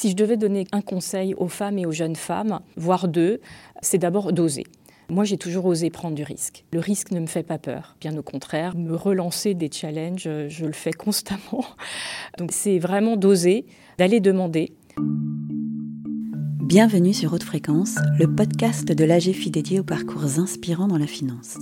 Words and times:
Si 0.00 0.10
je 0.10 0.14
devais 0.14 0.36
donner 0.36 0.64
un 0.70 0.80
conseil 0.80 1.34
aux 1.34 1.48
femmes 1.48 1.76
et 1.76 1.84
aux 1.84 1.90
jeunes 1.90 2.14
femmes, 2.14 2.60
voire 2.76 3.08
deux, 3.08 3.40
c'est 3.82 3.98
d'abord 3.98 4.32
d'oser. 4.32 4.62
Moi, 5.10 5.24
j'ai 5.24 5.38
toujours 5.38 5.64
osé 5.64 5.90
prendre 5.90 6.14
du 6.14 6.22
risque. 6.22 6.64
Le 6.72 6.78
risque 6.78 7.10
ne 7.10 7.18
me 7.18 7.26
fait 7.26 7.42
pas 7.42 7.58
peur. 7.58 7.96
Bien 8.00 8.16
au 8.16 8.22
contraire, 8.22 8.76
me 8.76 8.94
relancer 8.94 9.54
des 9.54 9.68
challenges, 9.72 10.28
je 10.46 10.66
le 10.66 10.72
fais 10.72 10.92
constamment. 10.96 11.64
Donc 12.38 12.52
c'est 12.52 12.78
vraiment 12.78 13.16
d'oser, 13.16 13.66
d'aller 13.98 14.20
demander. 14.20 14.70
Bienvenue 16.62 17.12
sur 17.12 17.32
Haute 17.32 17.42
Fréquence, 17.42 17.96
le 18.20 18.32
podcast 18.32 18.86
de 18.86 19.04
l'AGFI 19.04 19.50
dédié 19.50 19.80
aux 19.80 19.84
parcours 19.84 20.38
inspirants 20.38 20.86
dans 20.86 20.98
la 20.98 21.08
finance. 21.08 21.58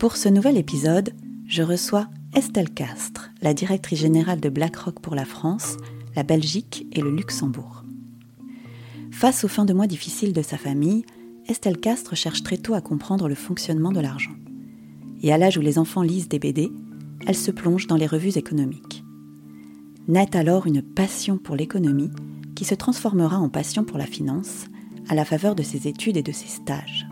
Pour 0.00 0.16
ce 0.16 0.28
nouvel 0.28 0.56
épisode, 0.56 1.10
je 1.46 1.62
reçois 1.62 2.08
Estelle 2.34 2.70
Castre, 2.70 3.30
la 3.40 3.54
directrice 3.54 4.00
générale 4.00 4.40
de 4.40 4.48
BlackRock 4.48 4.98
pour 4.98 5.14
la 5.14 5.24
France, 5.24 5.76
la 6.16 6.22
Belgique 6.22 6.86
et 6.92 7.02
le 7.02 7.14
Luxembourg. 7.14 7.84
Face 9.12 9.44
aux 9.44 9.48
fins 9.48 9.66
de 9.66 9.74
mois 9.74 9.86
difficiles 9.86 10.32
de 10.32 10.42
sa 10.42 10.56
famille, 10.56 11.04
Estelle 11.46 11.78
Castre 11.78 12.16
cherche 12.16 12.42
très 12.42 12.56
tôt 12.56 12.74
à 12.74 12.80
comprendre 12.80 13.28
le 13.28 13.34
fonctionnement 13.34 13.92
de 13.92 14.00
l'argent. 14.00 14.34
Et 15.22 15.32
à 15.32 15.38
l'âge 15.38 15.58
où 15.58 15.60
les 15.60 15.78
enfants 15.78 16.02
lisent 16.02 16.28
des 16.28 16.38
BD, 16.38 16.72
elle 17.26 17.36
se 17.36 17.50
plonge 17.50 17.86
dans 17.86 17.96
les 17.96 18.06
revues 18.06 18.38
économiques. 18.38 19.04
Naît 20.08 20.36
alors 20.36 20.66
une 20.66 20.82
passion 20.82 21.36
pour 21.36 21.54
l'économie 21.54 22.10
qui 22.54 22.64
se 22.64 22.74
transformera 22.74 23.38
en 23.38 23.48
passion 23.48 23.84
pour 23.84 23.98
la 23.98 24.06
finance 24.06 24.64
à 25.08 25.14
la 25.14 25.24
faveur 25.24 25.54
de 25.54 25.62
ses 25.62 25.86
études 25.86 26.16
et 26.16 26.22
de 26.22 26.32
ses 26.32 26.48
stages. 26.48 27.06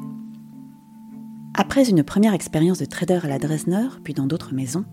Après 1.54 1.88
une 1.88 2.02
première 2.02 2.34
expérience 2.34 2.78
de 2.78 2.84
trader 2.86 3.20
à 3.22 3.28
la 3.28 3.38
Dresdner, 3.38 3.88
puis 4.02 4.14
dans 4.14 4.26
d'autres 4.26 4.54
maisons, 4.54 4.84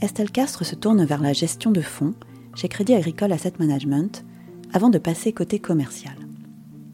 Estelle 0.00 0.30
Castre 0.30 0.64
se 0.64 0.74
tourne 0.74 1.04
vers 1.04 1.22
la 1.22 1.32
gestion 1.32 1.70
de 1.70 1.80
fonds 1.80 2.14
chez 2.54 2.68
Crédit 2.68 2.94
Agricole 2.94 3.32
Asset 3.32 3.54
Management 3.58 4.24
avant 4.72 4.90
de 4.90 4.98
passer 4.98 5.32
côté 5.32 5.58
commercial. 5.58 6.14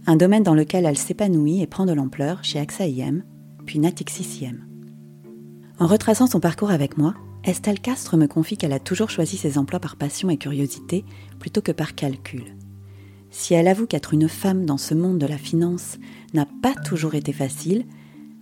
Un 0.06 0.17
domaine 0.17 0.42
dans 0.42 0.55
lequel 0.55 0.87
elle 0.87 0.98
s'épanouit 0.98 1.61
et 1.61 1.67
prend 1.67 1.87
de 1.87 1.92
l'ampleur 1.92 2.42
chez 2.42 2.59
AXA 2.59 2.87
IM, 2.87 3.23
puis 3.67 3.79
Natixis 3.79 4.45
IM. 4.45 4.64
En 5.79 5.86
retraçant 5.86 6.27
son 6.27 6.41
parcours 6.41 6.70
avec 6.70 6.97
moi, 6.97 7.14
Estelle 7.45 7.81
Castre 7.81 8.17
me 8.17 8.27
confie 8.27 8.56
qu'elle 8.56 8.73
a 8.73 8.81
toujours 8.81 9.11
choisi 9.11 9.36
ses 9.36 9.59
emplois 9.59 9.81
par 9.81 9.97
passion 9.97 10.29
et 10.31 10.36
curiosité 10.36 11.05
plutôt 11.39 11.62
que 11.62 11.73
par 11.73 11.95
calcul. 11.95 12.56
Si 13.31 13.55
elle 13.55 13.69
avoue 13.69 13.86
qu'être 13.86 14.14
une 14.14 14.29
femme 14.29 14.64
dans 14.64 14.79
ce 14.79 14.95
monde 14.95 15.19
de 15.19 15.27
la 15.27 15.39
finance 15.39 15.98
n'a 16.34 16.47
pas 16.62 16.75
toujours 16.75 17.14
été 17.14 17.33
facile, 17.33 17.84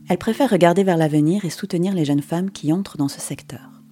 elle 0.08 0.18
préfère 0.18 0.50
regarder 0.50 0.84
vers 0.84 0.96
l'avenir 0.96 1.44
et 1.44 1.50
soutenir 1.50 1.94
les 1.94 2.04
jeunes 2.04 2.22
femmes 2.22 2.50
qui 2.50 2.72
entrent 2.72 2.96
dans 2.96 3.08
ce 3.08 3.20
secteur. 3.20 3.82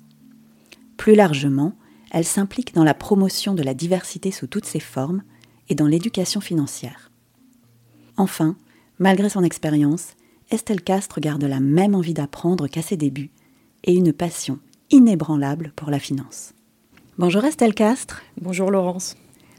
Plus 0.96 1.16
largement, 1.16 1.74
elle 2.14 2.24
s'implique 2.24 2.76
dans 2.76 2.84
la 2.84 2.94
promotion 2.94 3.54
de 3.54 3.64
la 3.64 3.74
diversité 3.74 4.30
sous 4.30 4.46
toutes 4.46 4.66
ses 4.66 4.78
formes 4.78 5.24
et 5.68 5.74
dans 5.74 5.88
l'éducation 5.88 6.40
financière. 6.40 7.10
Enfin, 8.16 8.54
malgré 9.00 9.28
son 9.28 9.42
expérience, 9.42 10.14
Estelle 10.52 10.82
Castre 10.82 11.18
garde 11.20 11.42
la 11.42 11.58
même 11.58 11.96
envie 11.96 12.14
d'apprendre 12.14 12.68
qu'à 12.68 12.82
ses 12.82 12.96
débuts 12.96 13.32
et 13.82 13.94
une 13.94 14.12
passion 14.12 14.60
inébranlable 14.92 15.72
pour 15.74 15.90
la 15.90 15.98
finance. 15.98 16.54
Bonjour 17.18 17.44
Estelle 17.44 17.74
Castre. 17.74 18.22
Bonjour 18.40 18.70
Laurence. 18.70 19.16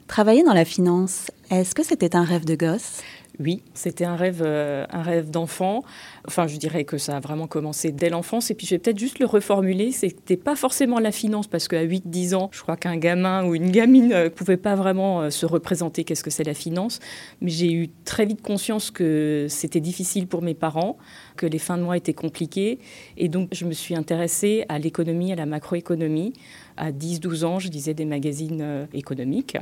Travailler 0.08 0.44
dans 0.44 0.54
la 0.54 0.64
finance, 0.64 1.32
est-ce 1.50 1.76
que 1.76 1.84
c'était 1.84 2.16
un 2.16 2.24
rêve 2.24 2.46
de 2.46 2.56
gosse? 2.56 3.02
Oui, 3.40 3.64
c'était 3.74 4.06
un 4.06 4.16
rêve, 4.16 4.42
euh, 4.46 4.86
un 4.90 5.02
rêve 5.02 5.30
d'enfant. 5.30 5.84
Enfin, 6.28 6.48
je 6.48 6.58
dirais 6.58 6.84
que 6.84 6.98
ça 6.98 7.18
a 7.18 7.20
vraiment 7.20 7.48
commencé 7.48 7.92
dès 7.92 8.10
l'enfance. 8.10 8.52
Et 8.52 8.56
puis, 8.56 8.66
je 8.68 8.76
vais 8.76 8.80
peut-être 8.80 9.00
juste 9.00 9.20
le 9.20 9.26
reformuler. 9.26 9.92
C'était 9.92 10.38
pas 10.38 10.56
forcément 10.56 11.00
la 11.00 11.12
finance, 11.12 11.48
parce 11.48 11.68
qu'à 11.68 11.84
8-10 11.84 12.36
ans, 12.36 12.50
je 12.52 12.62
crois 12.62 12.78
qu'un 12.78 12.98
gamin 12.98 13.46
ou 13.46 13.56
une 13.56 13.72
gamine 13.72 14.10
ne 14.10 14.16
euh, 14.16 14.30
pouvait 14.30 14.58
pas 14.58 14.76
vraiment 14.76 15.22
euh, 15.22 15.30
se 15.30 15.46
représenter 15.46 16.04
qu'est-ce 16.04 16.24
que 16.24 16.30
c'est 16.30 16.44
la 16.44 16.54
finance. 16.54 17.00
Mais 17.42 17.52
j'ai 17.52 17.72
eu 17.72 17.90
très 18.06 18.26
vite 18.26 18.42
conscience 18.42 18.92
que 18.92 19.48
c'était 19.50 19.82
difficile 19.82 20.28
pour 20.28 20.42
mes 20.42 20.54
parents, 20.54 20.98
que 21.36 21.46
les 21.46 21.60
fins 21.60 21.78
de 21.78 21.84
mois 21.84 21.98
étaient 21.98 22.14
compliquées. 22.14 22.80
Et 23.18 23.30
donc, 23.30 23.50
je 23.52 23.66
me 23.66 23.74
suis 23.74 23.96
intéressée 23.96 24.66
à 24.70 24.80
l'économie, 24.80 25.32
à 25.32 25.36
la 25.36 25.46
macroéconomie. 25.46 26.34
À 26.78 26.92
10-12 26.92 27.46
ans, 27.46 27.60
je 27.60 27.70
lisais 27.70 27.94
des 27.94 28.04
magazines 28.04 28.60
euh, 28.62 28.86
économiques. 28.94 29.58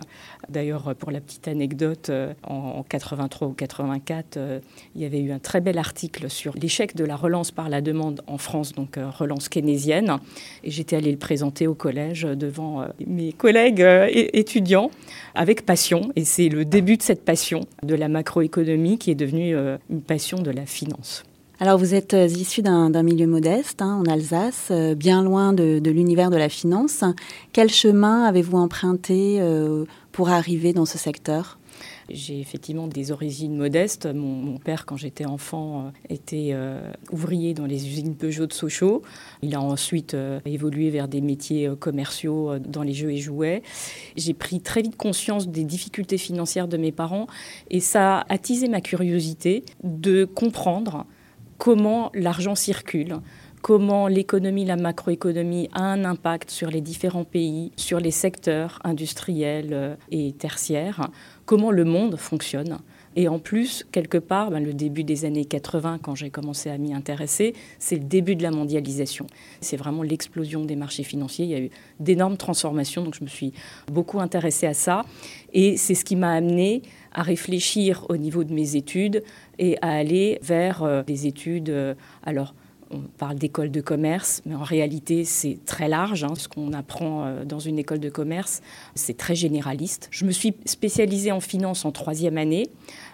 D'ailleurs, 0.50 0.96
pour 0.96 1.12
la 1.12 1.22
petite 1.22 1.48
anecdote, 1.48 2.10
euh, 2.10 2.34
en 2.44 2.84
83 2.84 3.50
ou 3.50 3.52
84, 3.52 4.38
euh, 4.38 4.60
il 4.96 5.02
y 5.02 5.06
avait 5.06 5.20
eu 5.20 5.32
un 5.32 5.38
très 5.38 5.62
bel 5.62 5.78
article 5.78 6.30
sur 6.30 6.56
l'échec 6.56 6.96
de 6.96 7.06
la 7.06 7.16
relance 7.16 7.52
par 7.52 7.70
la 7.70 7.82
demande 7.82 8.22
en 8.26 8.40
France, 8.40 8.74
donc 8.74 8.98
relance 8.98 9.48
keynésienne. 9.48 10.18
Et 10.64 10.72
j'étais 10.72 10.96
allée 10.96 11.12
le 11.12 11.18
présenter 11.18 11.68
au 11.68 11.76
collège 11.76 12.24
devant 12.24 12.88
mes 13.06 13.32
collègues 13.34 13.86
étudiants 14.12 14.90
avec 15.36 15.66
passion. 15.66 16.12
Et 16.16 16.26
c'est 16.26 16.50
le 16.50 16.66
début 16.66 16.98
de 16.98 17.04
cette 17.04 17.24
passion 17.24 17.62
de 17.84 17.96
la 17.96 18.08
macroéconomie 18.08 18.98
qui 18.98 19.12
est 19.12 19.16
devenue 19.16 19.56
une 19.90 20.02
passion 20.02 20.42
de 20.42 20.52
la 20.52 20.66
finance. 20.66 21.24
Alors 21.64 21.78
vous 21.78 21.96
êtes 21.96 22.14
euh, 22.14 22.28
issu 22.28 22.62
d'un 22.62 23.04
milieu 23.04 23.26
modeste 23.26 23.82
hein, 23.82 23.96
en 23.96 24.12
Alsace, 24.12 24.68
euh, 24.70 24.96
bien 24.96 25.24
loin 25.24 25.54
de, 25.54 25.80
l'univers 25.90 26.30
de 26.30 26.36
la 26.36 26.50
finance. 26.50 27.06
Quel 27.54 27.70
chemin 27.70 28.26
avez-vous 28.26 28.58
emprunté 28.58 29.38
euh, 29.40 29.86
pour 30.12 30.28
arriver 30.28 30.74
dans 30.74 30.86
ce 30.86 30.98
secteur? 30.98 31.58
J'ai 32.10 32.42
effectivement 32.42 32.88
des 32.88 33.14
origines 33.14 33.56
modestes. 33.56 34.08
Mon, 34.08 34.58
père, 34.58 34.86
quand 34.86 34.98
j'étais 34.98 35.24
enfant, 35.24 35.94
était 36.10 36.54
ouvrier 37.14 37.54
dans 37.54 37.66
les 37.66 37.88
usines 37.88 38.16
Peugeot 38.16 38.46
de 38.46 38.52
Sochaux. 38.52 39.02
Il 39.42 39.56
a 39.56 39.62
ensuite 39.62 40.16
évolué 40.46 40.90
vers 40.90 41.08
des 41.08 41.22
métiers 41.22 41.72
commerciaux 41.80 42.60
dans 42.60 42.84
les 42.84 42.94
jeux 42.94 43.12
et 43.12 43.20
jouets. 43.20 43.64
J'ai 44.18 44.34
pris 44.34 44.60
très 44.60 44.82
vite 44.82 44.98
conscience 44.98 45.48
des 45.48 45.64
difficultés 45.64 46.18
financières 46.18 46.68
de 46.68 46.76
mes 46.76 46.92
parents 46.92 47.28
et 47.72 47.80
ça 47.80 48.20
a 48.20 48.34
attisé 48.34 48.68
ma 48.68 48.82
curiosité 48.82 49.64
de 49.84 50.26
comprendre 50.26 51.06
comment 51.64 52.12
l'argent 52.14 52.56
circule, 52.56 53.22
comment 53.62 54.10
l'économie, 54.10 54.66
la 54.66 54.76
macroéconomie 54.76 55.70
a 55.72 55.84
un 55.84 56.04
impact 56.04 56.52
sur 56.52 56.70
les 56.70 56.82
différents 56.82 57.24
pays, 57.24 57.72
sur 57.78 58.02
les 58.02 58.12
secteurs 58.12 58.80
industriels 58.84 59.70
euh, 59.72 59.96
et 60.12 60.34
tertiaires, 60.34 61.08
comment 61.46 61.72
le 61.72 61.86
monde 61.86 62.18
fonctionne. 62.18 62.80
Et 63.16 63.28
en 63.28 63.40
plus, 63.40 63.86
quelque 63.92 64.18
part, 64.18 64.52
ben, 64.52 64.64
le 64.64 64.74
début 64.74 65.04
des 65.04 65.26
années 65.26 65.46
80, 65.46 66.00
quand 66.02 66.16
j'ai 66.16 66.30
commencé 66.30 66.70
à 66.70 66.78
m'y 66.78 66.94
intéresser, 66.94 67.54
c'est 67.80 67.96
le 67.96 68.04
début 68.04 68.36
de 68.36 68.44
la 68.44 68.52
mondialisation. 68.52 69.28
C'est 69.62 69.78
vraiment 69.78 70.04
l'explosion 70.04 70.66
des 70.66 70.76
marchés 70.76 71.04
financiers. 71.04 71.46
Il 71.46 71.52
y 71.52 71.56
a 71.56 71.60
eu 71.60 71.70
d'énormes 72.00 72.38
transformations, 72.38 73.04
donc 73.04 73.16
je 73.16 73.24
me 73.24 73.30
suis 73.30 73.54
beaucoup 73.92 74.20
intéressée 74.20 74.68
à 74.68 74.74
ça. 74.74 75.04
Et 75.54 75.78
c'est 75.78 75.96
ce 75.96 76.06
qui 76.06 76.16
m'a 76.16 76.32
amené 76.32 76.82
à 77.12 77.22
réfléchir 77.22 78.06
au 78.10 78.18
niveau 78.18 78.44
de 78.44 78.54
mes 78.54 78.76
études 78.76 79.24
et 79.60 79.78
à 79.82 79.92
aller 79.92 80.40
vers 80.42 80.84
euh, 80.84 81.04
des 81.04 81.28
études, 81.28 81.70
euh, 81.70 81.94
alors 82.26 82.56
on 82.94 83.02
parle 83.18 83.36
d'école 83.38 83.72
de 83.72 83.82
commerce, 83.82 84.42
mais 84.46 84.56
en 84.56 84.64
réalité, 84.64 85.26
c'est 85.26 85.60
très 85.66 85.88
large. 85.88 86.24
Hein. 86.24 86.34
Ce 86.38 86.48
qu'on 86.48 86.74
apprend 86.74 87.26
euh, 87.26 87.46
dans 87.46 87.60
une 87.60 87.80
école 87.80 88.00
de 88.00 88.10
commerce, 88.10 88.62
c'est 88.96 89.18
très 89.18 89.36
généraliste. 89.36 90.08
Je 90.12 90.26
me 90.26 90.32
suis 90.32 90.54
spécialisée 90.66 91.32
en 91.32 91.40
finance 91.40 91.86
en 91.86 91.92
troisième 91.92 92.38
année. 92.38 92.70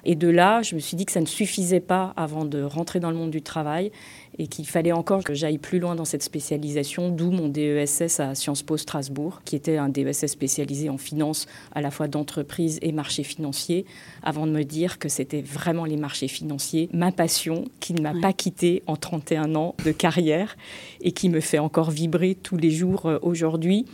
Et 0.06 0.16
de 0.16 0.28
là, 0.28 0.62
je 0.62 0.75
me 0.75 0.79
suis 0.79 0.95
dit 0.95 1.06
que 1.06 1.12
ça 1.12 1.22
ne 1.22 1.25
suffisait 1.25 1.79
pas 1.79 2.13
avant 2.16 2.45
de 2.45 2.62
rentrer 2.62 3.00
dans 3.00 3.12
le 3.12 3.18
monde 3.18 3.31
du 3.31 3.41
travail 3.41 3.91
et 4.39 4.47
qu'il 4.47 4.66
fallait 4.66 4.94
encore 4.94 5.23
que 5.23 5.33
j'aille 5.33 5.57
plus 5.57 5.79
loin 5.79 5.95
dans 5.95 6.05
cette 6.05 6.23
spécialisation, 6.23 7.09
d'où 7.09 7.29
mon 7.29 7.50
DESS 7.50 8.22
à 8.22 8.35
Sciences 8.35 8.63
Po 8.63 8.77
Strasbourg, 8.77 9.41
qui 9.44 9.57
était 9.57 9.75
un 9.75 9.89
DESS 9.89 10.27
spécialisé 10.27 10.89
en 10.89 10.97
finance 10.97 11.45
à 11.73 11.81
la 11.81 11.91
fois 11.91 12.07
d'entreprise 12.07 12.79
et 12.81 12.94
marché 12.94 13.23
financier, 13.23 13.85
avant 14.23 14.47
de 14.47 14.51
me 14.51 14.63
dire 14.63 14.97
que 14.97 15.09
c'était 15.09 15.41
vraiment 15.41 15.83
les 15.83 15.97
marchés 15.97 16.29
financiers, 16.29 16.89
ma 16.94 17.11
passion, 17.11 17.66
qui 17.81 17.94
ne 17.94 18.01
m'a 18.01 18.13
pas 18.19 18.31
quittée 18.31 18.81
en 18.88 18.95
31 18.95 19.55
ans 19.55 19.75
de 19.85 19.91
carrière 19.91 20.56
et 21.01 21.11
qui 21.11 21.27
me 21.27 21.41
fait 21.41 21.59
encore 21.59 21.91
vibrer 21.91 22.35
tous 22.35 22.57
les 22.57 22.71
jours 22.71 23.07
euh, 23.07 23.19
aujourd'hui. 23.21 23.85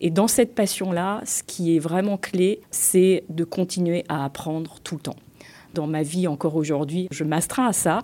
Et 0.00 0.10
dans 0.10 0.26
cette 0.26 0.56
passion-là, 0.56 1.20
ce 1.24 1.44
qui 1.44 1.76
est 1.76 1.78
vraiment 1.78 2.16
clé, 2.16 2.60
c'est 2.72 3.22
de 3.28 3.44
continuer 3.44 4.04
à 4.08 4.24
apprendre 4.24 4.80
tout 4.82 4.96
le 4.96 5.02
temps 5.02 5.16
dans 5.74 5.86
ma 5.86 6.02
vie 6.02 6.26
encore 6.26 6.56
aujourd'hui, 6.56 7.08
je 7.10 7.24
m'astreins 7.24 7.68
à 7.68 7.72
ça. 7.72 8.00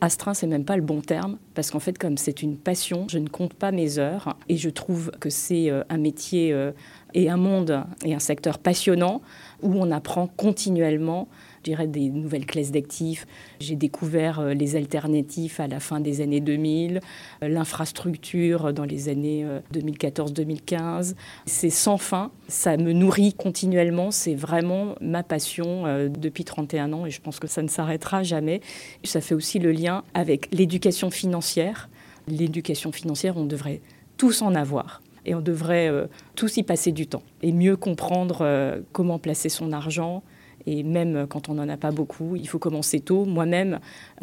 Astreint, 0.00 0.34
c'est 0.34 0.46
même 0.46 0.64
pas 0.64 0.76
le 0.76 0.82
bon 0.82 1.00
terme, 1.00 1.38
parce 1.54 1.70
qu'en 1.70 1.80
fait, 1.80 1.96
comme 1.96 2.18
c'est 2.18 2.42
une 2.42 2.58
passion, 2.58 3.06
je 3.08 3.18
ne 3.18 3.28
compte 3.28 3.54
pas 3.54 3.72
mes 3.72 3.98
heures 3.98 4.36
et 4.48 4.56
je 4.58 4.68
trouve 4.68 5.10
que 5.20 5.30
c'est 5.30 5.70
euh, 5.70 5.84
un 5.88 5.96
métier 5.96 6.52
euh, 6.52 6.72
et 7.14 7.30
un 7.30 7.36
monde 7.36 7.84
et 8.04 8.14
un 8.14 8.18
secteur 8.18 8.58
passionnant 8.58 9.22
où 9.62 9.74
on 9.74 9.90
apprend 9.90 10.26
continuellement 10.26 11.28
dirais, 11.66 11.86
des 11.86 12.10
nouvelles 12.10 12.46
classes 12.46 12.70
d'actifs. 12.70 13.26
J'ai 13.60 13.76
découvert 13.76 14.40
euh, 14.40 14.54
les 14.54 14.76
alternatifs 14.76 15.60
à 15.60 15.66
la 15.66 15.80
fin 15.80 16.00
des 16.00 16.20
années 16.20 16.40
2000, 16.40 17.00
euh, 17.42 17.48
l'infrastructure 17.48 18.72
dans 18.72 18.84
les 18.84 19.08
années 19.08 19.46
2014-2015. 19.74 21.10
Euh, 21.10 21.14
c'est 21.44 21.70
sans 21.70 21.98
fin, 21.98 22.30
ça 22.48 22.76
me 22.76 22.92
nourrit 22.92 23.34
continuellement, 23.34 24.10
c'est 24.10 24.34
vraiment 24.34 24.94
ma 25.00 25.22
passion 25.22 25.84
depuis 26.08 26.44
31 26.44 26.92
ans 26.92 27.06
et 27.06 27.10
je 27.10 27.20
pense 27.20 27.38
que 27.40 27.46
ça 27.46 27.62
ne 27.62 27.68
s'arrêtera 27.68 28.22
jamais. 28.22 28.60
Ça 29.04 29.20
fait 29.20 29.34
aussi 29.34 29.58
le 29.58 29.72
lien 29.72 30.04
avec 30.14 30.52
l'éducation 30.52 31.10
financière. 31.10 31.88
L'éducation 32.28 32.92
financière, 32.92 33.36
on 33.36 33.44
devrait 33.44 33.80
tous 34.16 34.42
en 34.42 34.54
avoir 34.54 35.00
et 35.26 35.34
on 35.34 35.40
devrait 35.40 35.88
euh, 35.88 36.06
tous 36.34 36.56
y 36.56 36.62
passer 36.62 36.92
du 36.92 37.06
temps 37.06 37.22
et 37.42 37.52
mieux 37.52 37.76
comprendre 37.76 38.38
euh, 38.40 38.80
comment 38.92 39.18
placer 39.18 39.48
son 39.48 39.72
argent. 39.72 40.22
Et 40.68 40.82
même 40.82 41.26
quand 41.28 41.48
on 41.48 41.54
n'en 41.54 41.68
a 41.68 41.76
pas 41.76 41.92
beaucoup, 41.92 42.34
il 42.34 42.48
faut 42.48 42.58
commencer 42.58 42.98
tôt. 42.98 43.24
Moi-même, 43.24 43.78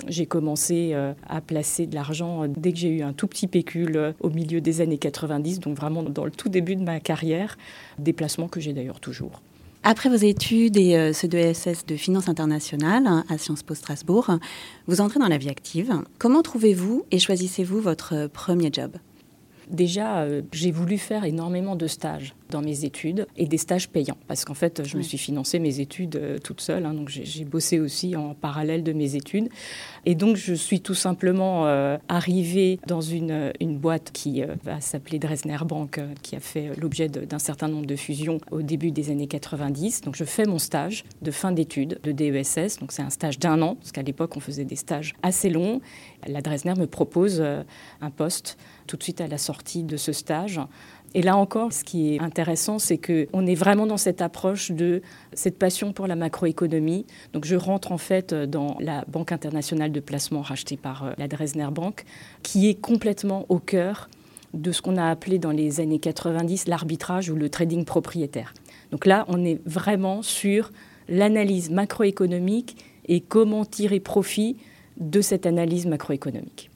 j'ai 0.08 0.26
commencé 0.26 0.90
euh, 0.94 1.14
à 1.30 1.40
placer 1.40 1.88
de 1.88 1.96
l'argent 1.96 2.48
dès 2.48 2.74
que 2.74 2.80
j'ai 2.80 2.90
eu 2.90 3.02
un 3.02 3.14
tout 3.14 3.28
petit 3.28 3.48
pécule 3.48 4.14
au 4.20 4.30
milieu 4.30 4.60
des 4.60 4.82
années 4.82 4.98
90, 4.98 5.62
donc 5.62 5.78
vraiment 5.78 6.04
dans 6.04 6.26
le 6.26 6.32
tout 6.32 6.50
début 6.50 6.76
de 6.76 6.84
ma 6.84 7.00
carrière, 7.00 7.58
des 7.98 8.12
placements 8.12 8.50
que 8.50 8.60
j'ai 8.60 8.74
d'ailleurs 8.74 9.00
toujours. 9.00 9.42
Après 9.84 10.10
vos 10.10 10.16
études 10.16 10.76
et 10.76 11.14
ceux 11.14 11.30
de 11.30 11.54
SS 11.54 11.86
de 11.86 11.96
finance 11.96 12.28
internationale 12.28 13.06
hein, 13.06 13.24
à 13.30 13.38
Sciences 13.38 13.64
Po 13.64 13.74
Strasbourg, 13.74 14.32
vous 14.88 15.00
entrez 15.00 15.20
dans 15.20 15.28
la 15.28 15.38
vie 15.38 15.50
active. 15.50 15.94
Comment 16.20 16.42
trouvez-vous 16.42 17.06
et 17.12 17.20
choisissez-vous 17.20 17.80
votre 17.80 18.28
premier 18.28 18.70
job? 18.72 18.92
Déjà, 19.70 20.20
euh, 20.20 20.42
j'ai 20.52 20.72
voulu 20.72 20.98
faire 20.98 21.24
énormément 21.24 21.76
de 21.76 21.88
stages 21.88 22.36
dans 22.50 22.62
mes 22.62 22.86
études 22.86 23.26
et 23.38 23.48
des 23.48 23.58
stages 23.58 23.90
payants 23.90 24.18
parce 24.28 24.46
qu'en 24.46 24.54
fait, 24.54 24.84
je 24.86 24.98
me 24.98 25.02
suis 25.02 25.18
financé 25.18 25.60
mes 25.60 25.80
études 25.80 26.16
euh, 26.16 26.38
toute 26.38 26.62
seule. 26.62 26.86
Hein, 26.86 26.94
donc, 26.94 27.10
j'ai 27.10 27.46
bossé 27.46 27.80
aussi 27.80 28.16
en 28.16 28.34
parallèle 28.34 28.84
de 28.84 28.94
mes 28.94 29.16
études. 29.16 29.50
Et 30.06 30.16
donc, 30.16 30.36
je 30.36 30.54
suis 30.54 30.82
tout 30.82 30.94
simplement 30.94 31.66
euh, 31.66 31.98
arrivée 32.10 32.80
dans 32.88 33.02
une, 33.02 33.54
une 33.60 33.78
boîte 33.78 34.12
qui 34.12 34.44
va 34.64 34.82
s'appeler 34.82 35.20
Dresdner 35.20 35.58
Bank, 35.66 36.00
qui 36.22 36.36
a 36.36 36.40
fait 36.40 36.72
l'objet 36.80 37.08
d'un 37.08 37.40
certain 37.40 37.68
nombre 37.68 37.86
de 37.86 37.96
fusions 37.96 38.40
au 38.52 38.62
début 38.62 38.92
des 38.92 39.10
années 39.10 39.28
90. 39.28 40.02
Donc, 40.02 40.16
je 40.16 40.24
fais 40.24 40.46
mon 40.46 40.60
stage 40.60 41.04
de 41.22 41.32
fin 41.32 41.52
d'études 41.52 42.00
de 42.04 42.12
DESS. 42.12 42.80
Donc, 42.80 42.92
c'est 42.92 43.02
un 43.02 43.10
stage 43.10 43.40
d'un 43.40 43.62
an 43.62 43.76
parce 43.76 43.92
qu'à 43.92 44.02
l'époque, 44.04 44.36
on 44.36 44.40
faisait 44.40 44.66
des 44.66 44.76
stages 44.76 45.14
assez 45.24 45.50
longs. 45.50 45.82
La 46.28 46.42
Dresdner 46.42 46.76
me 46.76 46.88
propose 46.88 47.42
un 47.42 48.10
poste 48.12 48.58
tout 48.88 48.98
de 48.98 49.04
suite 49.04 49.22
à 49.22 49.28
la 49.28 49.38
sortie 49.38 49.84
de 49.84 49.98
ce 49.98 50.12
stage. 50.12 50.60
Et 51.16 51.22
là 51.22 51.38
encore, 51.38 51.72
ce 51.74 51.84
qui 51.84 52.16
est 52.16 52.20
intéressant, 52.20 52.80
c'est 52.80 52.98
qu'on 52.98 53.46
est 53.46 53.56
vraiment 53.56 53.86
dans 53.86 53.98
cette 53.98 54.22
approche 54.22 54.72
de 54.72 55.02
cette 55.34 55.60
passion 55.60 55.94
pour 55.94 56.08
la 56.08 56.16
macroéconomie. 56.16 57.06
Donc 57.34 57.46
je 57.46 57.56
rentre 57.56 57.92
en 57.92 58.00
fait 58.00 58.34
dans 58.34 58.78
la 58.80 59.06
Banque 59.08 59.32
internationale 59.32 59.92
de 59.92 60.00
placement 60.00 60.42
rachetée 60.42 60.78
par 60.78 61.04
euh, 61.04 61.12
la 61.18 61.28
Dresdner 61.28 61.70
Bank, 61.72 62.06
qui 62.42 62.68
est 62.68 62.76
complètement 62.76 63.46
au 63.50 63.60
cœur 63.60 64.10
de 64.54 64.72
ce 64.72 64.82
qu'on 64.82 64.98
a 64.98 65.10
appelé 65.10 65.40
dans 65.40 65.52
les 65.52 65.80
années 65.80 66.00
90 66.00 66.68
l'arbitrage 66.68 67.30
ou 67.30 67.36
le 67.36 67.50
trading 67.50 67.86
propriétaire. 67.86 68.54
Donc 68.92 69.06
là, 69.06 69.26
on 69.28 69.44
est 69.44 69.60
vraiment 69.66 70.22
sur 70.22 70.72
l'analyse 71.10 71.70
macroéconomique 71.70 72.78
et 73.08 73.22
comment 73.22 73.66
tirer 73.66 74.00
profit 74.00 74.58
de 74.98 75.22
cette 75.22 75.46
analyse 75.46 75.86
macroéconomique. 75.86 76.70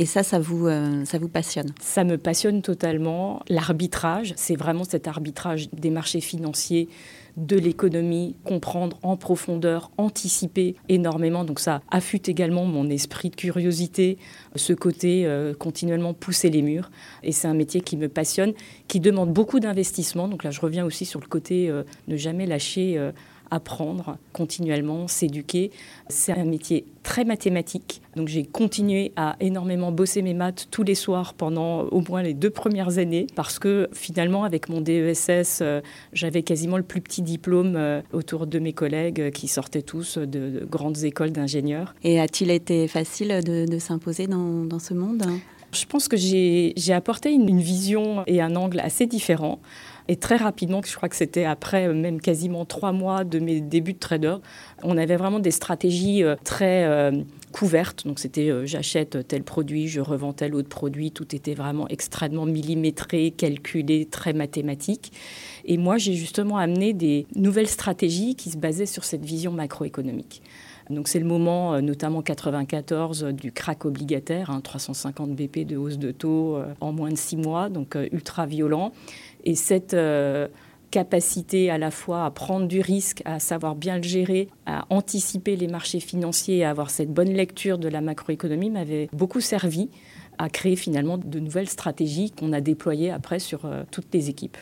Et 0.00 0.06
ça, 0.06 0.22
ça 0.22 0.38
vous, 0.38 0.68
euh, 0.68 1.04
ça 1.04 1.18
vous 1.18 1.28
passionne 1.28 1.72
Ça 1.80 2.04
me 2.04 2.16
passionne 2.16 2.62
totalement. 2.62 3.42
L'arbitrage, 3.48 4.32
c'est 4.36 4.54
vraiment 4.54 4.84
cet 4.84 5.08
arbitrage 5.08 5.68
des 5.72 5.90
marchés 5.90 6.20
financiers, 6.20 6.88
de 7.36 7.56
l'économie, 7.56 8.36
comprendre 8.44 8.96
en 9.02 9.16
profondeur, 9.16 9.90
anticiper 9.98 10.76
énormément. 10.88 11.44
Donc 11.44 11.58
ça 11.58 11.82
affûte 11.90 12.28
également 12.28 12.64
mon 12.64 12.88
esprit 12.88 13.30
de 13.30 13.36
curiosité, 13.36 14.18
ce 14.54 14.72
côté 14.72 15.26
euh, 15.26 15.52
continuellement 15.52 16.14
pousser 16.14 16.48
les 16.48 16.62
murs. 16.62 16.90
Et 17.24 17.32
c'est 17.32 17.48
un 17.48 17.54
métier 17.54 17.80
qui 17.80 17.96
me 17.96 18.08
passionne, 18.08 18.52
qui 18.86 19.00
demande 19.00 19.32
beaucoup 19.32 19.58
d'investissement. 19.58 20.28
Donc 20.28 20.44
là, 20.44 20.52
je 20.52 20.60
reviens 20.60 20.84
aussi 20.84 21.06
sur 21.06 21.18
le 21.18 21.26
côté 21.26 21.68
euh, 21.70 21.82
ne 22.06 22.16
jamais 22.16 22.46
lâcher 22.46 22.98
apprendre 23.50 24.18
continuellement, 24.32 25.08
s'éduquer. 25.08 25.70
C'est 26.08 26.32
un 26.32 26.44
métier 26.44 26.84
très 27.02 27.24
mathématique. 27.24 28.02
Donc 28.16 28.28
j'ai 28.28 28.44
continué 28.44 29.12
à 29.16 29.36
énormément 29.40 29.92
bosser 29.92 30.22
mes 30.22 30.34
maths 30.34 30.68
tous 30.70 30.82
les 30.82 30.94
soirs 30.94 31.34
pendant 31.34 31.82
au 31.84 32.02
moins 32.06 32.22
les 32.22 32.34
deux 32.34 32.50
premières 32.50 32.98
années 32.98 33.26
parce 33.34 33.58
que 33.58 33.88
finalement 33.92 34.44
avec 34.44 34.68
mon 34.68 34.80
DESS, 34.80 35.60
euh, 35.62 35.80
j'avais 36.12 36.42
quasiment 36.42 36.76
le 36.76 36.82
plus 36.82 37.00
petit 37.00 37.22
diplôme 37.22 37.76
euh, 37.76 38.02
autour 38.12 38.46
de 38.46 38.58
mes 38.58 38.72
collègues 38.72 39.30
qui 39.30 39.48
sortaient 39.48 39.82
tous 39.82 40.18
de, 40.18 40.66
grandes 40.70 41.04
écoles 41.04 41.32
d'ingénieurs. 41.32 41.94
Et 42.02 42.20
a-t-il 42.20 42.50
été 42.50 42.88
facile 42.88 43.40
de, 43.44 43.78
s'imposer 43.78 44.26
dans 44.26 44.78
ce 44.78 44.94
monde? 44.94 45.22
Je 45.72 45.84
pense 45.84 46.08
que 46.08 46.16
j'ai 46.16 46.74
apporté 46.92 47.30
une, 47.32 47.60
vision 47.60 48.24
et 48.26 48.40
un 48.40 48.56
angle 48.56 48.80
assez 48.80 49.06
différent. 49.06 49.58
Et 50.10 50.16
très 50.16 50.36
rapidement, 50.36 50.80
je 50.84 50.96
crois 50.96 51.10
que 51.10 51.16
c'était 51.16 51.44
après 51.44 51.86
euh, 51.86 51.92
même 51.92 52.18
quasiment 52.18 52.64
trois 52.64 52.92
mois 52.92 53.24
de 53.24 53.38
mes 53.38 53.60
débuts 53.60 53.92
de 53.92 53.98
trader, 53.98 54.36
on 54.82 54.96
avait 54.96 55.16
vraiment 55.16 55.38
des 55.38 55.50
stratégies 55.50 56.24
euh, 56.24 56.34
très 56.44 56.84
euh, 56.84 57.12
couvertes. 57.52 58.06
Donc 58.06 58.18
c'était 58.18 58.66
j'achète 58.66 59.28
tel 59.28 59.42
produit, 59.42 59.86
je 59.86 60.00
revends 60.00 60.32
tel 60.32 60.54
autre 60.54 60.70
produit. 60.70 61.12
Tout 61.12 61.34
était 61.36 61.52
vraiment 61.52 61.86
extrêmement 61.88 62.46
millimétré, 62.46 63.32
calculé, 63.32 64.06
très 64.06 64.32
mathématique. 64.32 65.12
Et 65.68 65.76
moi, 65.76 65.98
j'ai 65.98 66.14
justement 66.14 66.56
amené 66.56 66.94
des 66.94 67.26
nouvelles 67.36 67.68
stratégies 67.68 68.34
qui 68.34 68.50
se 68.50 68.56
basaient 68.56 68.86
sur 68.86 69.04
cette 69.04 69.24
vision 69.24 69.52
macroéconomique. 69.52 70.42
Donc 70.90 71.06
c'est 71.06 71.18
le 71.18 71.26
moment, 71.26 71.82
notamment 71.82 72.22
94, 72.22 73.24
du 73.24 73.52
crack 73.52 73.84
obligataire, 73.84 74.50
350 74.64 75.28
hein, 75.28 75.34
BP 75.34 75.66
de 75.66 75.76
hausse 75.76 75.98
de 75.98 76.10
taux 76.10 76.58
en 76.80 76.92
moins 76.92 77.10
de 77.10 77.16
six 77.16 77.36
mois, 77.36 77.68
donc 77.68 77.98
ultra 78.10 78.46
violent. 78.46 78.92
Et 79.44 79.54
cette 79.54 79.94
euh, 79.94 80.48
capacité 80.90 81.70
à 81.70 81.78
la 81.78 81.90
fois 81.90 82.24
à 82.24 82.30
prendre 82.30 82.66
du 82.66 82.80
risque, 82.80 83.22
à 83.24 83.38
savoir 83.38 83.74
bien 83.74 83.96
le 83.96 84.02
gérer, 84.02 84.48
à 84.66 84.86
anticiper 84.90 85.56
les 85.56 85.68
marchés 85.68 86.00
financiers, 86.00 86.64
à 86.64 86.70
avoir 86.70 86.90
cette 86.90 87.12
bonne 87.12 87.32
lecture 87.32 87.78
de 87.78 87.88
la 87.88 88.00
macroéconomie 88.00 88.70
m'avait 88.70 89.08
beaucoup 89.12 89.40
servi 89.40 89.90
à 90.38 90.48
créer 90.48 90.76
finalement 90.76 91.18
de 91.18 91.40
nouvelles 91.40 91.68
stratégies 91.68 92.30
qu'on 92.30 92.52
a 92.52 92.60
déployées 92.60 93.10
après 93.10 93.38
sur 93.38 93.64
euh, 93.64 93.82
toutes 93.90 94.12
les 94.14 94.30
équipes. 94.30 94.56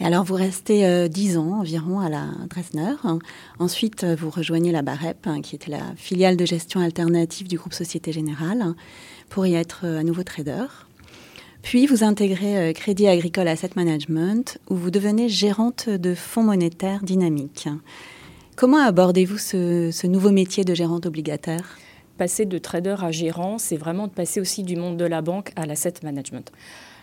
Et 0.00 0.04
alors, 0.04 0.24
vous 0.24 0.34
restez 0.34 0.84
euh, 0.84 1.08
dix 1.08 1.38
ans 1.38 1.60
environ 1.60 2.00
à 2.00 2.08
la 2.08 2.26
Dresdner. 2.50 2.96
Ensuite, 3.58 4.04
vous 4.04 4.30
rejoignez 4.30 4.72
la 4.72 4.82
BAREP, 4.82 5.26
hein, 5.26 5.40
qui 5.40 5.54
était 5.54 5.70
la 5.70 5.94
filiale 5.96 6.36
de 6.36 6.44
gestion 6.44 6.80
alternative 6.80 7.46
du 7.46 7.56
groupe 7.56 7.74
Société 7.74 8.12
Générale, 8.12 8.74
pour 9.28 9.46
y 9.46 9.54
être 9.54 9.86
à 9.86 10.02
nouveau 10.02 10.24
trader. 10.24 10.66
Puis 11.64 11.86
vous 11.86 12.04
intégrez 12.04 12.58
euh, 12.58 12.72
Crédit 12.74 13.08
Agricole 13.08 13.48
Asset 13.48 13.70
Management, 13.74 14.58
où 14.68 14.76
vous 14.76 14.90
devenez 14.90 15.30
gérante 15.30 15.88
de 15.88 16.14
fonds 16.14 16.42
monétaires 16.42 17.02
dynamiques. 17.02 17.68
Comment 18.54 18.84
abordez-vous 18.84 19.38
ce, 19.38 20.06
nouveau 20.06 20.30
métier 20.30 20.64
de 20.64 20.74
gérante 20.74 21.06
obligataire? 21.06 21.78
Passer 22.18 22.44
de 22.44 22.58
trader 22.58 22.96
à 23.00 23.10
gérant, 23.10 23.56
c'est 23.56 23.78
vraiment 23.78 24.08
de 24.08 24.12
passer 24.12 24.40
aussi 24.40 24.62
du 24.62 24.76
monde 24.76 24.98
de 24.98 25.06
la 25.06 25.22
banque 25.22 25.52
à 25.56 25.64
l'asset 25.64 25.94
management. 26.02 26.52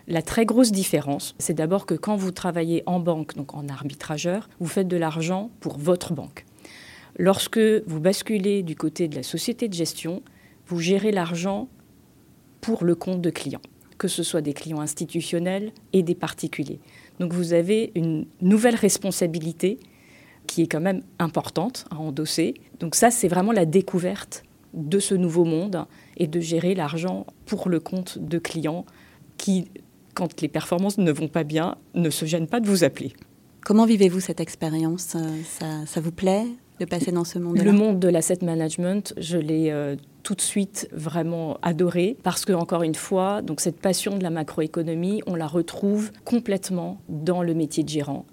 La 0.07 0.21
très 0.21 0.45
grosse 0.45 0.71
différence, 0.71 1.35
c'est 1.37 1.53
d'abord 1.53 1.85
que 1.85 1.93
quand 1.93 2.15
vous 2.15 2.31
travaillez 2.31 2.83
en 2.85 2.99
banque, 2.99 3.35
donc 3.35 3.53
en 3.53 3.67
arbitrageur, 3.69 4.49
vous 4.59 4.67
faites 4.67 4.87
de 4.87 4.97
l'argent 4.97 5.51
pour 5.59 5.77
votre 5.77 6.13
banque. 6.13 6.45
Lorsque 7.17 7.59
vous 7.59 7.99
basculez 7.99 8.63
du 8.63 8.75
côté 8.75 9.07
de 9.07 9.15
la 9.15 9.23
société 9.23 9.67
de 9.67 9.73
gestion, 9.73 10.23
vous 10.67 10.79
gérez 10.79 11.11
l'argent 11.11 11.67
pour 12.61 12.83
le 12.83 12.95
compte 12.95 13.21
de 13.21 13.29
clients 13.29 13.61
que 14.01 14.07
ce 14.07 14.23
soit 14.23 14.41
des 14.41 14.53
clients 14.53 14.81
institutionnels 14.81 15.71
et 15.93 16.01
des 16.01 16.15
particuliers. 16.15 16.79
Donc 17.19 17.33
vous 17.33 17.53
avez 17.53 17.91
une 17.93 18.25
nouvelle 18.41 18.73
responsabilité 18.73 19.77
qui 20.47 20.63
est 20.63 20.67
quand 20.67 20.81
même 20.81 21.03
importante 21.19 21.85
à 21.91 21.97
endosser. 21.97 22.55
Donc 22.79 22.95
ça, 22.95 23.11
c'est 23.11 23.27
vraiment 23.27 23.51
la 23.51 23.65
découverte 23.65 24.41
de 24.73 24.97
ce 24.97 25.13
nouveau 25.13 25.45
monde 25.45 25.85
et 26.17 26.25
de 26.25 26.39
gérer 26.39 26.73
l'argent 26.73 27.27
pour 27.45 27.69
le 27.69 27.79
compte 27.79 28.17
de 28.17 28.39
clients 28.39 28.87
qui, 29.37 29.69
quand 30.13 30.41
les 30.41 30.47
performances 30.47 30.97
ne 30.97 31.11
vont 31.11 31.27
pas 31.27 31.43
bien, 31.43 31.75
ne 31.93 32.09
se 32.09 32.25
gênent 32.25 32.47
pas 32.47 32.59
de 32.59 32.67
vous 32.67 32.83
appeler. 32.83 33.13
Comment 33.63 33.85
vivez-vous 33.85 34.19
cette 34.19 34.39
expérience 34.39 35.01
ça, 35.01 35.19
ça, 35.85 36.01
vous 36.01 36.11
plaît 36.11 36.45
de 36.79 36.85
passer 36.85 37.11
dans 37.11 37.23
ce 37.23 37.37
monde-là 37.37 37.63
Le 37.63 37.71
monde 37.71 37.99
de 37.99 38.07
l'asset 38.07 38.39
management, 38.41 39.13
je 39.17 39.37
l'ai 39.37 39.69
euh, 39.69 39.95
tout 40.23 40.33
de 40.33 40.41
suite 40.41 40.89
vraiment 40.91 41.59
adoré 41.61 42.17
parce 42.23 42.43
que 42.43 42.53
encore 42.53 42.81
une 42.81 42.95
fois, 42.95 43.43
donc 43.43 43.61
cette 43.61 43.79
passion 43.79 44.17
de 44.17 44.23
la 44.23 44.31
macroéconomie, 44.31 45.21
on 45.27 45.35
la 45.35 45.45
retrouve 45.45 46.11
complètement 46.25 46.99
dans 47.07 47.43
le 47.43 47.53
métier 47.53 47.83
de 47.83 47.89
gérant. 47.89 48.25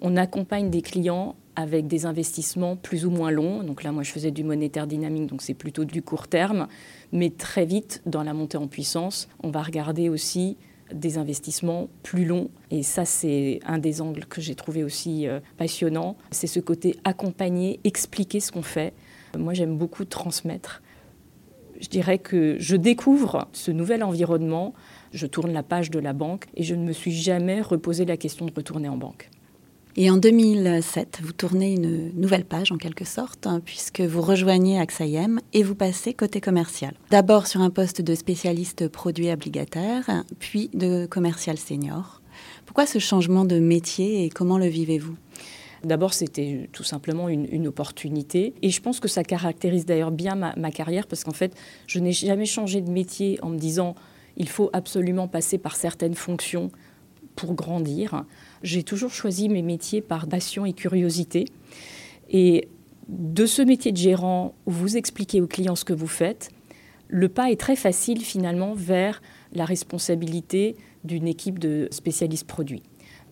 On 0.00 0.16
accompagne 0.16 0.68
des 0.68 0.82
clients 0.82 1.36
avec 1.54 1.86
des 1.86 2.06
investissements 2.06 2.76
plus 2.76 3.04
ou 3.04 3.10
moins 3.10 3.30
longs. 3.30 3.62
Donc 3.62 3.82
là, 3.82 3.92
moi, 3.92 4.02
je 4.02 4.10
faisais 4.10 4.30
du 4.30 4.42
monétaire 4.42 4.86
dynamique, 4.86 5.26
donc 5.26 5.42
c'est 5.42 5.54
plutôt 5.54 5.84
du 5.84 6.02
court 6.02 6.28
terme. 6.28 6.66
Mais 7.12 7.30
très 7.30 7.66
vite, 7.66 8.02
dans 8.06 8.22
la 8.22 8.32
montée 8.32 8.56
en 8.56 8.66
puissance, 8.66 9.28
on 9.42 9.50
va 9.50 9.62
regarder 9.62 10.08
aussi 10.08 10.56
des 10.94 11.18
investissements 11.18 11.88
plus 12.02 12.24
longs. 12.24 12.50
Et 12.70 12.82
ça, 12.82 13.04
c'est 13.04 13.60
un 13.66 13.78
des 13.78 14.00
angles 14.00 14.24
que 14.26 14.40
j'ai 14.40 14.54
trouvé 14.54 14.84
aussi 14.84 15.26
euh, 15.26 15.40
passionnant. 15.56 16.16
C'est 16.30 16.46
ce 16.46 16.60
côté 16.60 16.96
accompagner, 17.04 17.80
expliquer 17.84 18.40
ce 18.40 18.52
qu'on 18.52 18.62
fait. 18.62 18.92
Moi, 19.36 19.54
j'aime 19.54 19.76
beaucoup 19.76 20.04
transmettre 20.04 20.82
je 21.82 21.88
dirais 21.88 22.18
que 22.18 22.56
je 22.58 22.76
découvre 22.76 23.48
ce 23.52 23.70
nouvel 23.72 24.04
environnement, 24.04 24.72
je 25.12 25.26
tourne 25.26 25.52
la 25.52 25.64
page 25.64 25.90
de 25.90 25.98
la 25.98 26.12
banque 26.12 26.46
et 26.54 26.62
je 26.62 26.74
ne 26.74 26.84
me 26.84 26.92
suis 26.92 27.12
jamais 27.12 27.60
reposé 27.60 28.04
la 28.04 28.16
question 28.16 28.46
de 28.46 28.52
retourner 28.54 28.88
en 28.88 28.96
banque. 28.96 29.28
Et 29.94 30.10
en 30.10 30.16
2007, 30.16 31.20
vous 31.22 31.34
tournez 31.34 31.74
une 31.74 32.12
nouvelle 32.18 32.46
page 32.46 32.72
en 32.72 32.78
quelque 32.78 33.04
sorte, 33.04 33.46
hein, 33.46 33.60
puisque 33.62 34.00
vous 34.00 34.22
rejoignez 34.22 34.80
AXAIM 34.80 35.38
et 35.52 35.62
vous 35.62 35.74
passez 35.74 36.14
côté 36.14 36.40
commercial. 36.40 36.94
D'abord 37.10 37.46
sur 37.46 37.60
un 37.60 37.68
poste 37.68 38.00
de 38.00 38.14
spécialiste 38.14 38.88
produit 38.88 39.30
obligataire, 39.30 40.24
puis 40.38 40.70
de 40.72 41.04
commercial 41.04 41.58
senior. 41.58 42.22
Pourquoi 42.64 42.86
ce 42.86 42.98
changement 42.98 43.44
de 43.44 43.58
métier 43.58 44.24
et 44.24 44.30
comment 44.30 44.56
le 44.56 44.66
vivez-vous? 44.66 45.16
D'abord, 45.84 46.14
c'était 46.14 46.70
tout 46.72 46.84
simplement 46.84 47.28
une, 47.28 47.66
opportunité. 47.66 48.54
Et 48.62 48.70
je 48.70 48.80
pense 48.80 48.98
que 48.98 49.08
ça 49.08 49.24
caractérise 49.24 49.84
d'ailleurs 49.84 50.12
bien 50.12 50.36
ma, 50.36 50.70
carrière 50.70 51.06
parce 51.06 51.22
qu'en 51.22 51.32
fait, 51.32 51.54
je 51.86 51.98
n'ai 51.98 52.12
jamais 52.12 52.46
changé 52.46 52.80
de 52.80 52.90
métier 52.90 53.38
en 53.42 53.50
me 53.50 53.58
disant 53.58 53.94
il 54.38 54.48
faut 54.48 54.70
absolument 54.72 55.28
passer 55.28 55.58
par 55.58 55.76
certaines 55.76 56.14
fonctions 56.14 56.70
pour 57.36 57.54
grandir. 57.54 58.24
J'ai 58.62 58.82
toujours 58.82 59.12
choisi 59.12 59.48
mes 59.48 59.62
métiers 59.62 60.00
par 60.00 60.26
passion 60.26 60.64
et 60.64 60.72
curiosité. 60.72 61.46
Et 62.30 62.68
de 63.08 63.46
ce 63.46 63.62
métier 63.62 63.92
de 63.92 63.96
gérant 63.96 64.54
où 64.66 64.70
vous 64.70 64.96
expliquez 64.96 65.40
aux 65.40 65.46
clients 65.46 65.76
ce 65.76 65.84
que 65.84 65.92
vous 65.92 66.06
faites, 66.06 66.50
le 67.08 67.28
pas 67.28 67.50
est 67.50 67.60
très 67.60 67.76
facile 67.76 68.22
finalement 68.22 68.74
vers 68.74 69.20
la 69.52 69.64
responsabilité 69.64 70.76
d'une 71.04 71.26
équipe 71.26 71.58
de 71.58 71.88
spécialistes 71.90 72.46
produits 72.46 72.82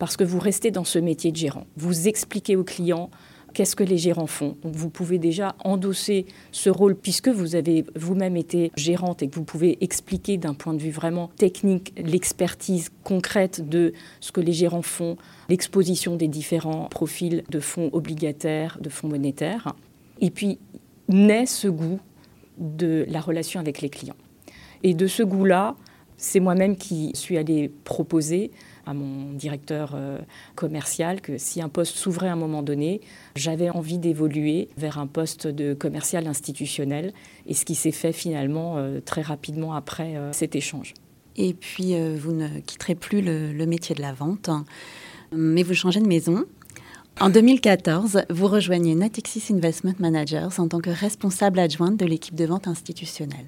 parce 0.01 0.17
que 0.17 0.23
vous 0.23 0.39
restez 0.39 0.71
dans 0.71 0.83
ce 0.83 0.97
métier 0.97 1.31
de 1.31 1.37
gérant. 1.37 1.67
Vous 1.77 2.07
expliquez 2.07 2.55
aux 2.55 2.63
clients 2.63 3.11
qu'est-ce 3.53 3.75
que 3.75 3.83
les 3.83 3.97
gérants 3.97 4.27
font. 4.27 4.57
Vous 4.63 4.89
pouvez 4.89 5.17
déjà 5.17 5.55
endosser 5.63 6.25
ce 6.51 6.69
rôle 6.69 6.95
puisque 6.95 7.29
vous 7.29 7.55
avez 7.55 7.85
vous-même 7.95 8.37
été 8.37 8.71
gérante 8.75 9.23
et 9.23 9.27
que 9.27 9.35
vous 9.35 9.43
pouvez 9.43 9.77
expliquer 9.81 10.37
d'un 10.37 10.53
point 10.53 10.73
de 10.73 10.79
vue 10.81 10.91
vraiment 10.91 11.29
technique 11.37 11.93
l'expertise 11.97 12.89
concrète 13.03 13.67
de 13.67 13.93
ce 14.19 14.31
que 14.31 14.41
les 14.41 14.53
gérants 14.53 14.81
font, 14.81 15.17
l'exposition 15.49 16.15
des 16.15 16.27
différents 16.27 16.85
profils 16.85 17.43
de 17.49 17.59
fonds 17.59 17.89
obligataires, 17.93 18.77
de 18.81 18.89
fonds 18.89 19.07
monétaires. 19.07 19.75
Et 20.19 20.29
puis 20.29 20.59
naît 21.07 21.45
ce 21.45 21.67
goût 21.67 21.99
de 22.57 23.05
la 23.09 23.21
relation 23.21 23.59
avec 23.59 23.81
les 23.81 23.89
clients. 23.89 24.15
Et 24.83 24.93
de 24.93 25.07
ce 25.07 25.23
goût-là, 25.23 25.75
c'est 26.17 26.39
moi-même 26.39 26.75
qui 26.75 27.11
suis 27.15 27.37
allée 27.37 27.71
proposer 27.83 28.51
à 28.85 28.93
mon 28.93 29.33
directeur 29.33 29.91
euh, 29.93 30.19
commercial 30.55 31.21
que 31.21 31.37
si 31.37 31.61
un 31.61 31.69
poste 31.69 31.95
s'ouvrait 31.95 32.27
à 32.27 32.33
un 32.33 32.37
moment 32.37 32.63
donné, 32.63 33.01
j'avais 33.35 33.69
envie 33.69 33.97
d'évoluer 33.97 34.69
vers 34.77 34.99
un 34.99 35.07
poste 35.07 35.47
de 35.47 35.73
commercial 35.73 36.27
institutionnel, 36.27 37.13
et 37.47 37.53
ce 37.53 37.65
qui 37.65 37.75
s'est 37.75 37.91
fait 37.91 38.13
finalement 38.13 38.77
euh, 38.77 38.99
très 38.99 39.21
rapidement 39.21 39.73
après 39.73 40.15
euh, 40.15 40.31
cet 40.33 40.55
échange. 40.55 40.93
Et 41.37 41.53
puis, 41.53 41.95
vous 42.17 42.33
ne 42.33 42.59
quitterez 42.59 42.93
plus 42.93 43.21
le, 43.21 43.65
métier 43.65 43.95
de 43.95 44.01
la 44.01 44.11
vente, 44.11 44.49
hein, 44.49 44.65
mais 45.31 45.63
vous 45.63 45.73
changez 45.73 46.01
de 46.01 46.07
maison. 46.07 46.43
En 47.21 47.29
2014, 47.29 48.23
vous 48.29 48.47
rejoignez 48.47 48.95
Natixis 48.95 49.53
Investment 49.53 49.95
Managers 49.99 50.49
en 50.57 50.67
tant 50.67 50.81
que 50.81 50.89
responsable 50.89 51.59
adjointe 51.59 51.95
de 51.95 52.05
l'équipe 52.05 52.35
de 52.35 52.45
vente 52.45 52.67
institutionnelle. 52.67 53.45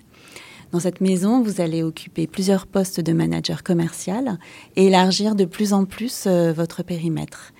Dans 0.74 0.80
cette 0.80 1.01
maison, 1.01 1.44
vous 1.44 1.62
allez 1.62 1.84
occuper 1.84 2.25
plusieurs 2.25 2.65
postes 2.65 3.00
de 3.00 3.13
manager 3.13 3.62
commercial 3.62 4.39
et 4.75 4.88
élargir 4.88 5.36
de 5.36 5.46
plus 5.46 5.72
en 5.72 5.86
plus 5.86 6.25
euh, 6.25 6.51
votre 6.51 6.82
périmètre. 6.82 7.53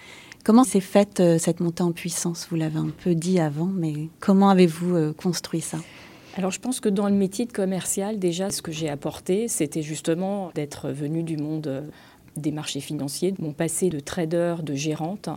Comment 0.44 0.64
s'est 0.64 0.80
faite 0.80 1.20
euh, 1.20 1.38
cette 1.38 1.60
montée 1.60 1.84
en 1.84 1.92
puissance? 1.92 2.48
Vous 2.50 2.56
l'avez 2.56 2.80
un 2.80 2.90
peu 2.90 3.14
dit 3.14 3.40
avant, 3.40 3.68
mais 3.68 4.10
comment 4.20 4.50
avez-vous 4.50 4.96
euh, 4.96 5.14
construit 5.14 5.62
ça? 5.62 5.78
Alors 6.36 6.50
je 6.50 6.60
pense 6.60 6.80
que 6.80 6.90
dans 6.90 7.08
le 7.08 7.14
métier 7.14 7.46
de 7.46 7.52
commercial, 7.52 8.18
déjà, 8.18 8.50
ce 8.50 8.64
que 8.64 8.72
j'ai 8.72 8.90
apporté, 8.90 9.48
c'était 9.48 9.84
justement 9.84 10.50
d'être 10.56 10.90
venu 10.90 11.22
du 11.22 11.38
monde 11.38 11.84
des 12.36 12.52
marchés 12.52 12.80
financiers, 12.80 13.36
mon 13.38 13.54
passé 13.54 13.90
de 13.90 14.00
trader, 14.00 14.56
de 14.64 14.74
gérante. 14.74 15.30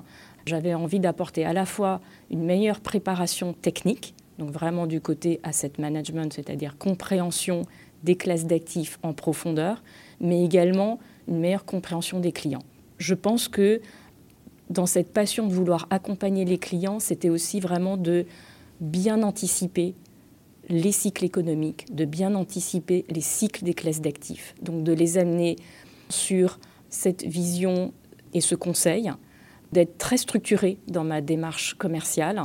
J'avais 0.47 0.73
envie 0.73 0.99
d'apporter 0.99 1.45
à 1.45 1.53
la 1.53 1.67
fois 1.67 2.01
une 2.31 2.43
meilleure 2.43 2.81
préparation 2.81 3.53
technique, 3.53 4.15
donc 4.39 4.51
vraiment 4.51 4.87
du 4.87 5.01
côté 5.01 5.41
asset 5.43 5.73
management, 5.79 6.33
c'est-à-dire 6.33 6.77
compréhension 6.79 7.63
des 8.03 8.17
classes 8.17 8.47
d'actifs 8.47 8.99
en 9.03 9.13
profondeur, 9.13 9.83
mais 10.21 10.45
également 10.45 10.99
une 11.29 11.39
meilleure 11.39 11.65
compréhension 11.65 12.21
des 12.21 12.33
clients. 12.33 12.63
Je 12.99 13.15
pense 13.15 13.49
que 13.49 13.81
dans 14.71 14.87
cette 14.87 15.13
passion 15.13 15.47
de 15.47 15.53
vouloir 15.53 15.87
accompagner 15.91 16.45
les 16.45 16.59
clients, 16.59 17.01
c'était 17.01 17.31
aussi 17.31 17.61
vraiment 17.61 17.97
de 17.97 18.27
bien 18.81 19.23
anticiper 19.23 19.95
les 20.69 20.93
cycles 20.93 21.25
économiques, 21.25 21.95
de 21.95 22.05
bien 22.05 22.35
anticiper 22.35 23.05
les 23.09 23.21
cycles 23.21 23.65
des 23.65 23.75
classes 23.75 24.01
d'actifs, 24.01 24.55
donc 24.63 24.83
de 24.83 24.93
les 24.93 25.19
amener 25.19 25.57
sur 26.09 26.59
cette 26.91 27.25
vision 27.25 27.93
et 28.35 28.41
ce 28.41 28.55
conseil, 28.55 29.11
d'être 29.73 29.99
très 29.99 30.17
structuré 30.17 30.79
dans 30.89 31.05
ma 31.05 31.21
démarche 31.21 31.75
commerciale 31.75 32.43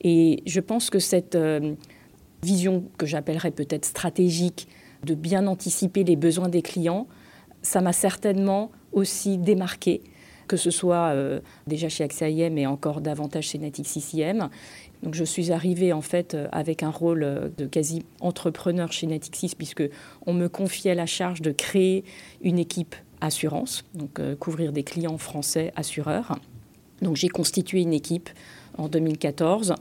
et 0.00 0.42
je 0.46 0.60
pense 0.60 0.90
que 0.90 0.98
cette 0.98 1.34
euh, 1.34 1.74
vision 2.42 2.84
que 2.98 3.06
j'appellerais 3.06 3.50
peut-être 3.50 3.84
stratégique, 3.84 4.68
de 5.04 5.14
bien 5.14 5.46
anticiper 5.46 6.04
les 6.04 6.16
besoins 6.16 6.48
des 6.48 6.62
clients, 6.62 7.06
ça 7.62 7.80
m'a 7.80 7.92
certainement 7.92 8.70
aussi 8.92 9.38
démarqué, 9.38 10.02
que 10.46 10.56
ce 10.56 10.70
soit 10.70 11.12
euh, 11.14 11.40
déjà 11.66 11.88
chez 11.88 12.04
AXA 12.04 12.28
IM 12.28 12.58
et 12.58 12.66
encore 12.66 13.00
davantage 13.00 13.48
chez 13.48 13.58
Natixis 13.58 14.04
IM. 14.14 14.48
Donc 15.02 15.14
je 15.14 15.24
suis 15.24 15.52
arrivée 15.52 15.92
en 15.92 16.02
fait 16.02 16.34
euh, 16.34 16.48
avec 16.52 16.82
un 16.82 16.90
rôle 16.90 17.52
de 17.56 17.66
quasi 17.66 18.04
entrepreneur 18.20 18.92
chez 18.92 19.06
Natixis 19.06 19.54
puisque 19.56 19.84
on 20.26 20.32
me 20.32 20.48
confiait 20.48 20.94
la 20.94 21.06
charge 21.06 21.40
de 21.42 21.52
créer 21.52 22.04
une 22.42 22.58
équipe 22.58 22.94
assurance, 23.22 23.84
donc 23.94 24.18
couvrir 24.38 24.72
des 24.72 24.82
clients 24.82 25.18
français 25.18 25.72
assureurs. 25.76 26.38
Donc 27.02 27.16
j'ai 27.16 27.28
constitué 27.28 27.80
une 27.80 27.92
équipe 27.92 28.30
en 28.78 28.88
2014. 28.88 29.74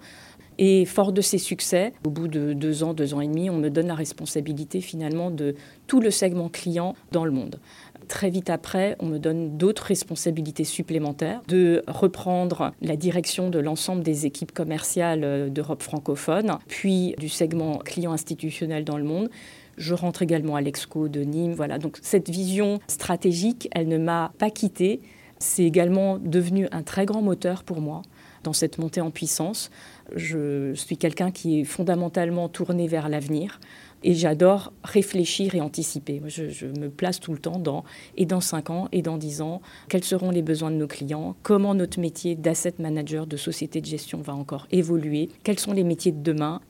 Et 0.61 0.83
fort 0.83 1.13
de 1.13 1.21
ces 1.21 1.37
succès, 1.37 1.93
au 2.05 2.09
bout 2.09 2.27
de 2.27 2.51
deux 2.51 2.83
ans, 2.83 2.93
deux 2.93 3.13
ans 3.13 3.21
et 3.21 3.27
demi, 3.27 3.49
on 3.49 3.55
me 3.55 3.69
donne 3.69 3.87
la 3.87 3.95
responsabilité 3.95 4.81
finalement 4.81 5.31
de 5.31 5.55
tout 5.87 6.01
le 6.01 6.11
segment 6.11 6.49
client 6.49 6.95
dans 7.13 7.23
le 7.23 7.31
monde. 7.31 7.61
Très 8.09 8.29
vite 8.29 8.49
après, 8.49 8.97
on 8.99 9.05
me 9.05 9.19
donne 9.19 9.55
d'autres 9.55 9.83
responsabilités 9.83 10.65
supplémentaires, 10.65 11.41
de 11.47 11.81
reprendre 11.87 12.73
la 12.81 12.97
direction 12.97 13.49
de 13.49 13.59
l'ensemble 13.59 14.03
des 14.03 14.25
équipes 14.25 14.51
commerciales 14.51 15.49
d'Europe 15.49 15.81
francophone, 15.81 16.57
puis 16.67 17.15
du 17.17 17.29
segment 17.29 17.77
client 17.77 18.11
institutionnel 18.11 18.83
dans 18.83 18.97
le 18.97 19.05
monde. 19.05 19.29
Je 19.77 19.93
rentre 19.93 20.23
également 20.23 20.57
à 20.57 20.61
l'Exco 20.61 21.07
de 21.07 21.21
Nîmes. 21.21 21.53
Voilà. 21.53 21.77
Donc 21.77 21.99
cette 22.01 22.29
vision 22.29 22.79
stratégique, 22.87 23.69
elle 23.71 23.87
ne 23.87 23.97
m'a 23.97 24.33
pas 24.37 24.49
quittée. 24.49 24.99
C'est 25.37 25.63
également 25.63 26.17
devenu 26.17 26.67
un 26.73 26.83
très 26.83 27.05
grand 27.05 27.21
moteur 27.21 27.63
pour 27.63 27.79
moi 27.79 28.01
dans 28.43 28.53
cette 28.53 28.77
montée 28.77 29.01
en 29.01 29.11
puissance. 29.11 29.69
Je 30.15 30.73
suis 30.73 30.97
quelqu'un 30.97 31.31
qui 31.31 31.61
est 31.61 31.63
fondamentalement 31.63 32.49
tourné 32.49 32.87
vers 32.87 33.09
l'avenir 33.09 33.59
et 34.03 34.13
j'adore 34.13 34.71
réfléchir 34.83 35.55
et 35.55 35.61
anticiper. 35.61 36.21
Je, 36.27 36.65
me 36.65 36.89
place 36.89 37.19
tout 37.19 37.33
le 37.33 37.39
temps 37.39 37.59
dans, 37.59 37.83
et 38.17 38.25
dans 38.25 38.41
5 38.41 38.69
ans, 38.69 38.87
et 38.91 39.01
dans 39.01 39.17
10 39.17 39.41
ans, 39.41 39.61
quels 39.89 40.03
seront 40.03 40.31
les 40.31 40.41
besoins 40.41 40.71
de 40.71 40.75
nos 40.75 40.87
clients, 40.87 41.35
comment 41.43 41.75
notre 41.75 41.99
métier 41.99 42.35
d'asset 42.35 42.75
manager, 42.79 43.27
de 43.27 43.37
société 43.37 43.81
de 43.81 43.85
gestion 43.85 44.21
va 44.21 44.33
encore 44.33 44.67
évoluer, 44.71 45.29
quels 45.43 45.59
sont 45.59 45.73
les 45.73 45.83
métiers 45.83 46.11
de 46.11 46.21
demain, 46.21 46.61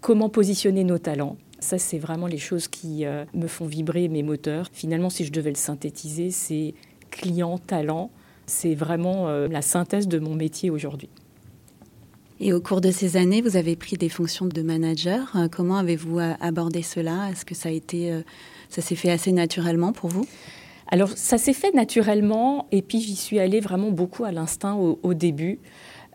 comment 0.00 0.28
positionner 0.28 0.84
nos 0.84 0.98
talents. 0.98 1.36
Ça, 1.60 1.78
c'est 1.78 1.98
vraiment 1.98 2.26
les 2.26 2.38
choses 2.38 2.66
qui 2.66 3.06
euh, 3.06 3.24
me 3.34 3.46
font 3.46 3.66
vibrer 3.66 4.08
mes 4.08 4.24
moteurs. 4.24 4.66
Finalement, 4.72 5.10
si 5.10 5.24
je 5.24 5.30
devais 5.30 5.50
le 5.50 5.56
synthétiser, 5.56 6.32
c'est 6.32 6.74
client, 7.10 7.58
talent, 7.58 8.10
c'est 8.46 8.74
vraiment 8.74 9.28
euh, 9.28 9.48
la 9.48 9.62
synthèse 9.62 10.08
de 10.08 10.18
mon 10.18 10.34
métier 10.34 10.70
aujourd'hui. 10.70 11.08
Et 12.40 12.52
au 12.52 12.60
cours 12.60 12.80
de 12.80 12.90
ces 12.90 13.16
années, 13.16 13.40
vous 13.40 13.56
avez 13.56 13.76
pris 13.76 13.96
des 13.96 14.08
fonctions 14.08 14.46
de 14.46 14.62
manager. 14.62 15.30
Euh, 15.36 15.48
comment 15.48 15.76
avez-vous 15.76 16.18
euh, 16.18 16.32
abordé 16.40 16.82
cela? 16.82 17.30
Est-ce 17.30 17.44
que 17.44 17.54
ça 17.54 17.68
a 17.68 17.72
été, 17.72 18.22
ça 18.68 18.82
s'est 18.82 18.96
fait 18.96 19.10
assez 19.10 19.32
naturellement 19.32 19.92
pour 19.92 20.10
vous? 20.10 20.26
Alors, 20.88 21.10
ça 21.14 21.38
s'est 21.38 21.54
fait 21.54 21.72
naturellement, 21.72 22.66
et 22.70 22.82
puis 22.82 23.00
j'y 23.00 23.16
suis 23.16 23.38
allée 23.38 23.60
vraiment 23.60 23.90
beaucoup 23.90 24.24
à 24.24 24.32
l'instinct 24.32 24.74
au, 24.74 25.14
début 25.14 25.58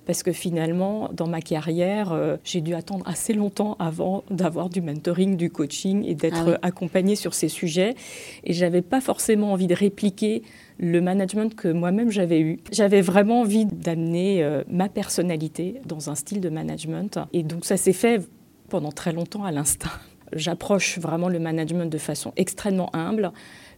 parce 0.08 0.24
que 0.24 0.32
finalement, 0.32 1.10
dans 1.14 1.28
ma 1.28 1.42
carrière, 1.42 2.38
j'ai 2.46 2.62
dû 2.62 2.74
attendre 2.74 3.06
assez 3.08 3.34
longtemps 3.34 3.76
avant 3.78 4.24
d'avoir 4.32 4.70
du 4.70 4.82
mentoring, 4.82 5.36
du 5.36 5.50
coaching 5.50 6.06
et 6.06 6.16
d'être 6.16 6.58
ah 6.62 6.68
accompagnée 6.68 7.18
sur 7.18 7.34
ces 7.34 7.50
sujets. 7.50 7.94
Et 8.46 8.54
j'avais 8.54 8.82
pas 8.82 9.02
forcément 9.02 9.52
envie 9.52 9.68
de 9.68 9.76
répliquer 9.76 10.44
le 10.80 11.02
management 11.02 11.54
que 11.56 11.68
moi-même 11.68 12.10
j'avais 12.10 12.40
eu. 12.40 12.60
J'avais 12.72 13.02
vraiment 13.02 13.42
envie 13.42 13.66
d'amener 13.66 14.44
euh, 14.44 14.64
ma 14.70 14.88
personnalité 14.88 15.82
dans 15.86 16.10
un 16.10 16.16
style 16.16 16.40
de 16.40 16.50
management. 16.50 17.20
Et 17.34 17.44
donc 17.44 17.66
ça 17.66 17.76
s'est 17.76 17.94
fait 17.94 18.22
pendant 18.70 18.94
très 18.94 19.12
longtemps 19.12 19.44
à 19.44 19.52
l'instinct. 19.52 19.92
J'approche 20.34 21.00
vraiment 21.00 21.30
le 21.30 21.40
management 21.40 21.90
de 21.92 21.98
façon 21.98 22.34
extrêmement 22.36 22.94
humble, 22.94 23.32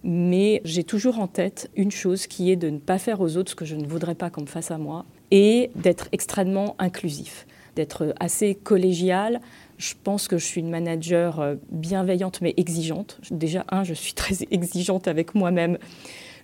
mais 0.03 0.61
j'ai 0.63 0.83
toujours 0.83 1.19
en 1.19 1.27
tête 1.27 1.69
une 1.75 1.91
chose 1.91 2.27
qui 2.27 2.51
est 2.51 2.55
de 2.55 2.69
ne 2.69 2.79
pas 2.79 2.97
faire 2.97 3.21
aux 3.21 3.37
autres 3.37 3.51
ce 3.51 3.55
que 3.55 3.65
je 3.65 3.75
ne 3.75 3.85
voudrais 3.85 4.15
pas 4.15 4.29
qu'on 4.29 4.41
me 4.41 4.47
fasse 4.47 4.71
à 4.71 4.77
moi 4.77 5.05
et 5.31 5.71
d'être 5.75 6.09
extrêmement 6.11 6.75
inclusif, 6.79 7.45
d'être 7.75 8.13
assez 8.19 8.55
collégial. 8.55 9.41
Je 9.77 9.93
pense 10.03 10.27
que 10.27 10.37
je 10.37 10.45
suis 10.45 10.61
une 10.61 10.69
manager 10.69 11.39
euh, 11.39 11.55
bienveillante 11.71 12.41
mais 12.41 12.53
exigeante. 12.57 13.19
Déjà, 13.31 13.65
un, 13.69 13.83
je 13.83 13.93
suis 13.93 14.13
très 14.15 14.35
exigeante 14.51 15.07
avec 15.07 15.35
moi-même 15.35 15.77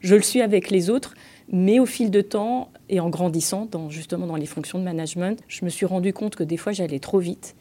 je 0.06 0.14
le 0.14 0.22
suis 0.22 0.42
avec 0.42 0.70
les 0.70 0.92
autres, 0.92 1.16
mais 1.52 1.80
au 1.80 1.88
fil 1.88 2.12
de 2.12 2.22
temps 2.22 2.70
et 2.90 3.00
en 3.00 3.10
grandissant, 3.10 3.68
dans, 3.70 3.90
justement 3.90 4.28
dans 4.28 4.36
les 4.36 4.46
fonctions 4.46 4.78
de 4.78 4.84
management, 4.84 5.42
je 5.48 5.66
me 5.66 5.70
suis 5.72 5.88
rendu 5.88 6.14
compte 6.14 6.36
que 6.36 6.44
des 6.44 6.58
fois 6.58 6.74
j'allais 6.74 7.00
trop 7.00 7.18
vite. 7.18 7.56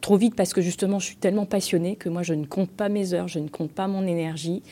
Trop 0.00 0.16
vite 0.16 0.36
parce 0.36 0.52
que 0.52 0.60
justement 0.60 1.00
je 1.00 1.06
suis 1.06 1.16
tellement 1.16 1.46
passionnée 1.46 1.96
que 1.96 2.08
moi 2.08 2.22
je 2.22 2.34
ne 2.34 2.44
compte 2.44 2.70
pas 2.70 2.88
mes 2.88 3.12
heures, 3.12 3.26
je 3.26 3.40
ne 3.40 3.48
compte 3.48 3.72
pas 3.72 3.88
mon 3.88 4.06
énergie. 4.06 4.62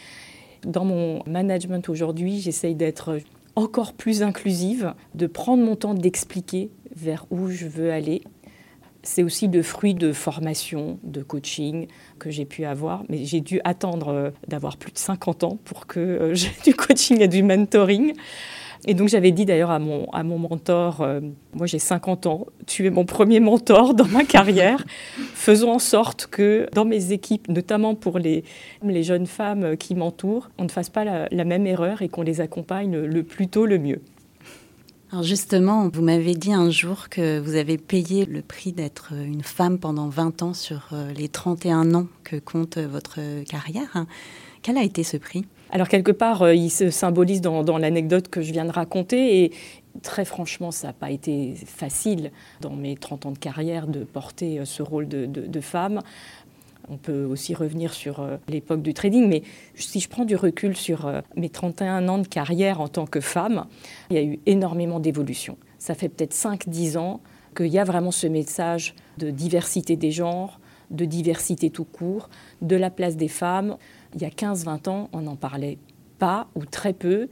Dans 0.64 0.84
mon 0.84 1.24
management 1.26 1.88
aujourd'hui, 1.88 2.40
j'essaye 2.40 2.76
d'être 2.76 3.18
encore 3.56 3.92
plus 3.92 4.22
inclusive, 4.22 4.94
de 5.14 5.26
prendre 5.26 5.62
mon 5.64 5.76
temps 5.76 5.94
d'expliquer 5.94 6.70
vers 6.94 7.26
où 7.30 7.48
je 7.48 7.66
veux 7.66 7.92
aller. 7.92 8.22
C'est 9.02 9.22
aussi 9.22 9.48
le 9.48 9.62
fruit 9.62 9.94
de 9.94 10.12
formation, 10.12 10.98
de 11.02 11.22
coaching 11.22 11.88
que 12.18 12.30
j'ai 12.30 12.44
pu 12.44 12.64
avoir, 12.64 13.02
mais 13.08 13.24
j'ai 13.24 13.40
dû 13.40 13.60
attendre 13.64 14.08
euh, 14.08 14.30
d'avoir 14.46 14.76
plus 14.76 14.92
de 14.92 14.98
50 14.98 15.42
ans 15.42 15.58
pour 15.64 15.86
que 15.86 15.98
euh, 15.98 16.34
j'ai 16.34 16.52
du 16.64 16.74
coaching 16.74 17.20
et 17.20 17.28
du 17.28 17.42
mentoring. 17.42 18.14
Et 18.86 18.94
donc 18.94 19.08
j'avais 19.08 19.30
dit 19.30 19.44
d'ailleurs 19.44 19.70
à 19.70 19.78
mon, 19.78 20.10
à 20.10 20.24
mon 20.24 20.38
mentor, 20.38 21.02
euh, 21.02 21.20
moi 21.54 21.66
j'ai 21.66 21.78
50 21.78 22.26
ans, 22.26 22.46
tu 22.66 22.84
es 22.84 22.90
mon 22.90 23.04
premier 23.04 23.38
mentor 23.38 23.94
dans 23.94 24.08
ma 24.08 24.24
carrière, 24.24 24.84
faisons 25.34 25.70
en 25.70 25.78
sorte 25.78 26.26
que 26.26 26.68
dans 26.74 26.84
mes 26.84 27.12
équipes, 27.12 27.48
notamment 27.48 27.94
pour 27.94 28.18
les, 28.18 28.42
les 28.82 29.02
jeunes 29.04 29.26
femmes 29.26 29.76
qui 29.76 29.94
m'entourent, 29.94 30.50
on 30.58 30.64
ne 30.64 30.68
fasse 30.68 30.90
pas 30.90 31.04
la, 31.04 31.28
la 31.30 31.44
même 31.44 31.66
erreur 31.66 32.02
et 32.02 32.08
qu'on 32.08 32.22
les 32.22 32.40
accompagne 32.40 32.98
le 32.98 33.22
plus 33.22 33.46
tôt 33.46 33.66
le 33.66 33.78
mieux. 33.78 34.00
Alors 35.12 35.22
justement, 35.22 35.88
vous 35.92 36.02
m'avez 36.02 36.34
dit 36.34 36.54
un 36.54 36.70
jour 36.70 37.08
que 37.08 37.38
vous 37.38 37.54
avez 37.54 37.76
payé 37.76 38.24
le 38.24 38.42
prix 38.42 38.72
d'être 38.72 39.12
une 39.12 39.42
femme 39.42 39.78
pendant 39.78 40.08
20 40.08 40.42
ans 40.42 40.54
sur 40.54 40.88
euh, 40.92 41.12
les 41.12 41.28
31 41.28 41.94
ans 41.94 42.06
que 42.24 42.36
compte 42.36 42.78
votre 42.78 43.20
carrière. 43.44 44.06
Quel 44.62 44.78
a 44.78 44.82
été 44.82 45.04
ce 45.04 45.18
prix? 45.18 45.44
Alors 45.72 45.88
quelque 45.88 46.12
part, 46.12 46.42
euh, 46.42 46.54
il 46.54 46.70
se 46.70 46.90
symbolise 46.90 47.40
dans, 47.40 47.78
l'anecdote 47.78 48.28
que 48.28 48.42
je 48.42 48.52
viens 48.52 48.66
de 48.66 48.70
raconter 48.70 49.42
et 49.42 49.52
très 50.02 50.26
franchement, 50.26 50.70
ça 50.70 50.88
n'a 50.88 50.92
pas 50.92 51.10
été 51.10 51.54
facile 51.66 52.30
dans 52.60 52.74
mes 52.74 52.94
30 52.94 53.26
ans 53.26 53.30
de 53.30 53.38
carrière 53.38 53.86
de 53.86 54.04
porter 54.04 54.60
euh, 54.60 54.64
ce 54.66 54.82
rôle 54.82 55.08
de, 55.08 55.60
femme. 55.60 56.00
On 56.90 56.98
peut 56.98 57.24
aussi 57.24 57.54
revenir 57.54 57.94
sur 57.94 58.20
euh, 58.20 58.36
l'époque 58.48 58.82
du 58.82 58.92
trading, 58.92 59.26
mais 59.26 59.42
si 59.74 59.98
je 59.98 60.10
prends 60.10 60.26
du 60.26 60.36
recul 60.36 60.76
sur 60.76 61.10
mes 61.36 61.48
31 61.48 62.06
ans 62.08 62.18
de 62.18 62.28
carrière 62.28 62.82
en 62.82 62.88
tant 62.88 63.06
que 63.06 63.20
femme, 63.20 63.64
il 64.10 64.16
y 64.16 64.18
a 64.18 64.22
eu 64.22 64.40
énormément 64.44 65.00
d'évolution. 65.00 65.56
Ça 65.78 65.94
fait 65.94 66.10
peut-être 66.10 66.34
5-10 66.34 66.98
ans 66.98 67.20
qu'il 67.56 67.68
y 67.68 67.78
a 67.78 67.84
vraiment 67.84 68.10
ce 68.10 68.26
message 68.26 68.94
de 69.16 69.30
diversité 69.30 69.96
des 69.96 70.10
genres, 70.10 70.60
de 70.90 71.06
diversité 71.06 71.70
tout 71.70 71.84
court, 71.84 72.28
de 72.60 72.76
la 72.76 72.90
place 72.90 73.16
des 73.16 73.28
femmes. 73.28 73.76
Il 74.14 74.22
y 74.22 74.24
a 74.24 74.30
15-20 74.30 74.88
ans, 74.88 75.08
on 75.12 75.22
n'en 75.22 75.36
parlait 75.36 75.78
pas 76.18 76.48
ou 76.54 76.64
très 76.64 76.92
peu. 76.92 77.28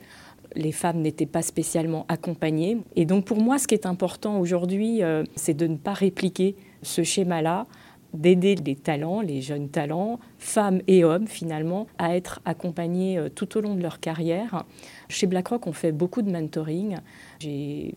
Les 0.56 0.72
femmes 0.72 1.00
n'étaient 1.00 1.26
pas 1.26 1.42
spécialement 1.42 2.06
accompagnées. 2.08 2.78
Et 2.96 3.04
donc 3.04 3.24
pour 3.24 3.40
moi, 3.40 3.58
ce 3.58 3.68
qui 3.68 3.74
est 3.74 3.86
important 3.86 4.40
aujourd'hui, 4.40 5.02
euh, 5.02 5.24
c'est 5.36 5.54
de 5.54 5.66
ne 5.66 5.76
pas 5.76 5.92
répliquer 5.92 6.56
ce 6.82 7.02
schéma-là, 7.02 7.66
d'aider 8.14 8.56
les 8.56 8.74
talents, 8.74 9.20
les 9.20 9.40
jeunes 9.40 9.68
talents, 9.68 10.18
femmes 10.38 10.80
et 10.88 11.04
hommes 11.04 11.28
finalement, 11.28 11.86
à 11.98 12.16
être 12.16 12.40
accompagnés 12.44 13.18
euh, 13.18 13.28
tout 13.28 13.56
au 13.56 13.60
long 13.60 13.74
de 13.74 13.82
leur 13.82 14.00
carrière. 14.00 14.64
Chez 15.08 15.26
BlackRock, 15.26 15.66
on 15.66 15.72
fait 15.72 15.92
beaucoup 15.92 16.22
de 16.22 16.30
mentoring. 16.30 16.96
J'ai 17.38 17.94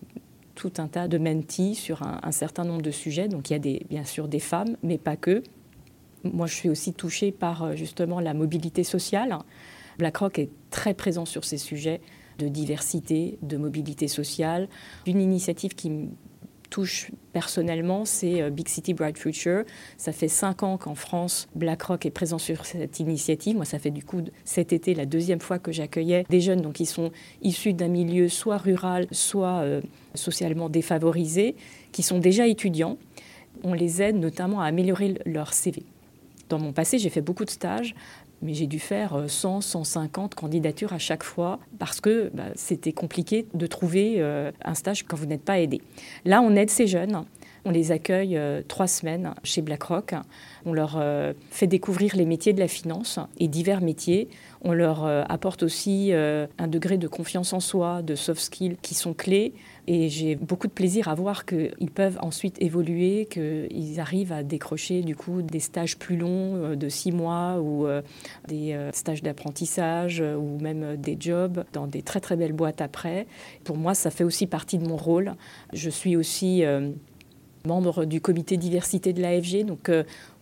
tout 0.56 0.74
un 0.78 0.88
tas 0.88 1.08
de 1.08 1.18
mentees 1.18 1.76
sur 1.76 2.04
un, 2.04 2.32
certain 2.32 2.64
nombre 2.64 2.82
de 2.82 2.92
sujets. 2.92 3.28
Donc 3.28 3.50
il 3.50 3.54
y 3.54 3.56
a 3.56 3.80
bien 3.90 4.04
sûr 4.04 4.28
des 4.28 4.40
femmes, 4.40 4.78
mais 4.84 4.98
pas 4.98 5.16
que. 5.16 5.42
Moi, 6.24 6.48
je 6.48 6.54
suis 6.54 6.70
aussi 6.70 6.94
touchée 6.94 7.32
par 7.32 7.64
euh, 7.64 7.76
justement 7.76 8.20
la 8.20 8.34
mobilité 8.34 8.84
sociale. 8.84 9.38
BlackRock 9.98 10.40
est 10.40 10.50
très 10.70 10.94
présent 10.94 11.26
sur 11.26 11.44
ces 11.44 11.58
sujets 11.58 12.02
de 12.40 12.48
diversité, 12.48 13.38
de 13.42 13.58
mobilité 13.58 14.08
sociale. 14.08 14.68
Une 15.06 15.22
initiative 15.22 15.76
qui 15.76 15.90
me 15.90 16.08
touche 16.74 17.12
personnellement, 17.34 18.04
c'est 18.04 18.42
euh, 18.42 18.50
Big 18.50 18.68
City 18.68 18.96
Bright 18.96 19.18
Future. 19.18 19.64
Ça 19.98 20.12
fait 20.12 20.28
cinq 20.28 20.64
ans 20.64 20.78
qu'en 20.78 20.96
France, 20.96 21.48
BlackRock 21.54 22.06
est 22.08 22.12
présent 22.12 22.40
sur 22.40 22.66
cette 22.66 23.00
initiative. 23.00 23.56
Moi, 23.56 23.66
ça 23.66 23.78
fait 23.78 23.92
du 23.92 24.04
coup 24.04 24.22
cet 24.44 24.74
été 24.74 24.96
la 24.96 25.06
deuxième 25.06 25.40
fois 25.40 25.60
que 25.60 25.72
j'accueillais 25.72 26.26
des 26.30 26.42
jeunes 26.42 26.74
qui 26.74 26.88
sont 26.88 27.12
issus 27.44 27.74
d'un 27.74 27.90
milieu 27.90 28.28
soit 28.28 28.58
rural, 28.58 29.06
soit 29.12 29.60
euh, 29.60 29.82
socialement 30.16 30.68
défavorisé, 30.68 31.56
qui 31.92 32.02
sont 32.02 32.18
déjà 32.18 32.48
étudiants. 32.48 32.98
On 33.64 33.76
les 33.76 34.02
aide 34.02 34.16
notamment 34.16 34.62
à 34.62 34.66
améliorer 34.66 35.20
leur 35.28 35.54
CV. 35.54 35.84
Dans 36.54 36.60
mon 36.60 36.72
passé, 36.72 37.00
j'ai 37.00 37.10
fait 37.10 37.22
beaucoup 37.22 37.46
de 37.46 37.50
stages, 37.50 37.96
mais 38.44 38.54
j'ai 38.54 38.68
dû 38.68 38.78
faire 38.78 39.26
100, 39.28 39.58
euh, 39.58 39.62
150 39.62 40.36
candidatures 40.36 40.94
à 40.94 41.00
chaque 41.00 41.24
fois 41.24 41.60
parce 41.80 42.00
que 42.00 42.30
bah, 42.32 42.44
c'était 42.54 42.92
compliqué 42.92 43.48
de 43.56 43.66
trouver 43.66 44.18
euh, 44.20 44.52
un 44.64 44.76
stage 44.76 45.02
quand 45.02 45.18
vous 45.18 45.26
n'êtes 45.26 45.42
pas 45.42 45.60
aidé. 45.60 45.82
Là, 46.26 46.44
on 46.44 46.56
aide 46.56 46.70
ces 46.70 46.86
jeunes. 46.86 47.26
On 47.66 47.72
les 47.72 47.92
accueille 47.92 48.38
euh, 48.38 48.62
trois 48.68 48.86
semaines 48.86 49.34
chez 49.44 49.64
BlackRock. 49.64 50.14
On 50.66 50.74
leur 50.74 51.02
fait 51.50 51.68
découvrir 51.68 52.16
les 52.16 52.26
métiers 52.26 52.54
de 52.54 52.60
la 52.60 52.68
finance 52.68 53.20
et 53.40 53.48
divers 53.48 53.82
métiers. 53.82 54.30
On 54.62 54.74
leur 54.74 55.06
apporte 55.06 55.64
aussi 55.64 56.12
un 56.14 56.68
degré 56.68 56.98
de 56.98 57.08
confiance 57.08 57.54
en 57.54 57.60
soi, 57.60 58.02
de 58.02 58.16
soft 58.16 58.42
skills 58.42 58.78
qui 58.82 58.94
sont 58.94 59.14
clés 59.14 59.54
et 59.86 60.08
j'ai 60.08 60.36
beaucoup 60.36 60.68
de 60.68 60.72
plaisir 60.72 61.10
à 61.10 61.16
voir 61.16 61.46
qu'ils 61.46 61.92
peuvent 61.94 62.18
ensuite 62.22 62.62
évoluer, 62.62 63.28
qu'ils 63.30 64.00
arrivent 64.00 64.32
à 64.32 64.42
décrocher 64.42 65.02
du 65.02 65.16
coup 65.16 65.42
des 65.42 65.60
stages 65.60 65.98
plus 65.98 66.16
longs 66.16 66.56
euh, 66.56 66.76
de 66.76 66.88
six 66.88 67.12
mois 67.12 67.60
ou 67.60 67.86
euh, 67.86 68.02
des 68.48 68.74
euh, 68.74 68.92
stages 68.94 69.22
d'apprentissage 69.22 70.22
ou 70.22 70.58
même 70.60 70.96
des 70.96 71.18
jobs 71.20 71.66
dans 71.74 71.88
des 71.88 72.02
très 72.02 72.22
très 72.22 72.38
belles 72.38 72.54
boîtes 72.54 72.80
après. 72.80 73.28
Pour 73.66 73.78
moi, 73.78 73.94
ça 73.94 74.10
fait 74.10 74.24
aussi 74.24 74.48
partie 74.48 74.78
de 74.78 74.88
mon 74.88 74.96
rôle. 74.96 75.34
Je 75.74 75.90
suis 75.90 76.16
aussi 76.16 76.64
membre 77.66 78.06
du 78.06 78.22
comité 78.22 78.58
diversité 78.58 79.14
de 79.14 79.22
l'AFG. 79.22 79.66
Donc, 79.66 79.90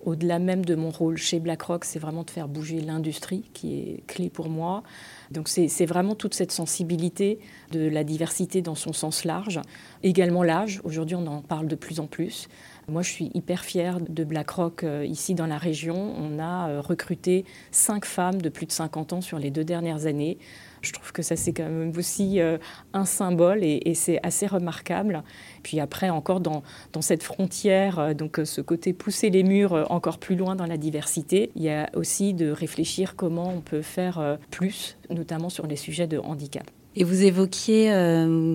au-delà 0.06 0.40
même 0.40 0.66
de 0.66 0.76
mon 0.76 0.90
rôle 0.90 1.18
chez 1.18 1.40
BlackRock, 1.40 1.86
c'est 1.86 2.00
vraiment 2.00 2.24
de 2.24 2.30
faire 2.30 2.48
bouger 2.48 2.82
l'industrie 2.82 3.44
qui 3.54 3.80
est 3.80 4.04
clé 4.08 4.30
pour 4.30 4.50
moi. 4.50 4.84
Donc 5.30 5.48
c'est 5.48 5.86
vraiment 5.86 6.16
toute 6.16 6.34
cette 6.34 6.52
sensibilité 6.52 7.40
de 7.72 7.88
la 7.88 8.04
diversité 8.04 8.62
dans 8.62 8.76
son 8.76 8.94
sens 8.94 9.26
large. 9.26 9.62
Également 10.04 10.44
l'âge, 10.44 10.82
aujourd'hui 10.84 11.16
on 11.16 11.28
en 11.28 11.42
parle 11.42 11.68
de 11.68 11.76
plus 11.76 12.00
en 12.00 12.08
plus. 12.08 12.48
Moi 12.88 13.02
je 13.04 13.10
suis 13.12 13.32
hyper 13.34 13.64
fière 13.64 14.00
de 14.02 14.24
BlackRock 14.24 14.84
euh, 14.84 15.06
ici 15.06 15.36
dans 15.36 15.46
la 15.46 15.58
région. 15.58 16.14
On 16.18 16.40
a 16.40 16.70
euh, 16.70 16.82
recruté 16.82 17.46
cinq 17.72 18.06
femmes 18.06 18.42
de 18.42 18.50
plus 18.50 18.66
de 18.66 18.72
50 18.72 19.14
ans 19.14 19.22
sur 19.22 19.38
les 19.38 19.52
deux 19.52 19.64
dernières 19.64 20.08
années. 20.08 20.40
Je 20.82 20.92
trouve 20.94 21.12
que 21.12 21.22
ça, 21.22 21.36
c'est 21.36 21.54
quand 21.54 21.64
même 21.64 21.94
aussi 21.96 22.40
euh, 22.40 22.58
un 22.94 23.06
symbole 23.06 23.64
et, 23.64 23.94
c'est 23.94 24.20
assez 24.24 24.48
remarquable. 24.48 25.24
Puis 25.64 25.80
après, 25.80 26.10
encore 26.10 26.40
dans, 26.40 26.64
cette 27.02 27.24
frontière, 27.24 28.00
euh, 28.00 28.14
donc 28.14 28.40
euh, 28.40 28.46
ce 28.46 28.62
côté 28.62 28.94
pousser 28.94 29.30
les 29.30 29.44
murs 29.44 29.86
encore 29.90 30.18
plus 30.18 30.36
loin 30.36 30.56
dans 30.56 30.66
la 30.66 30.78
diversité, 30.78 31.52
il 31.56 31.64
y 31.64 31.70
a 31.70 31.90
aussi 31.94 32.34
de 32.34 32.50
réfléchir 32.50 33.16
comment 33.16 33.54
on 33.56 33.62
peut 33.62 33.82
faire 33.82 34.38
plus, 34.50 34.98
notamment 35.10 35.50
sur 35.50 35.68
les 35.68 35.76
sujets 35.76 36.08
de 36.08 36.18
handicap. 36.18 36.64
Et 36.96 37.04
vous 37.04 37.24
évoquiez 37.24 37.90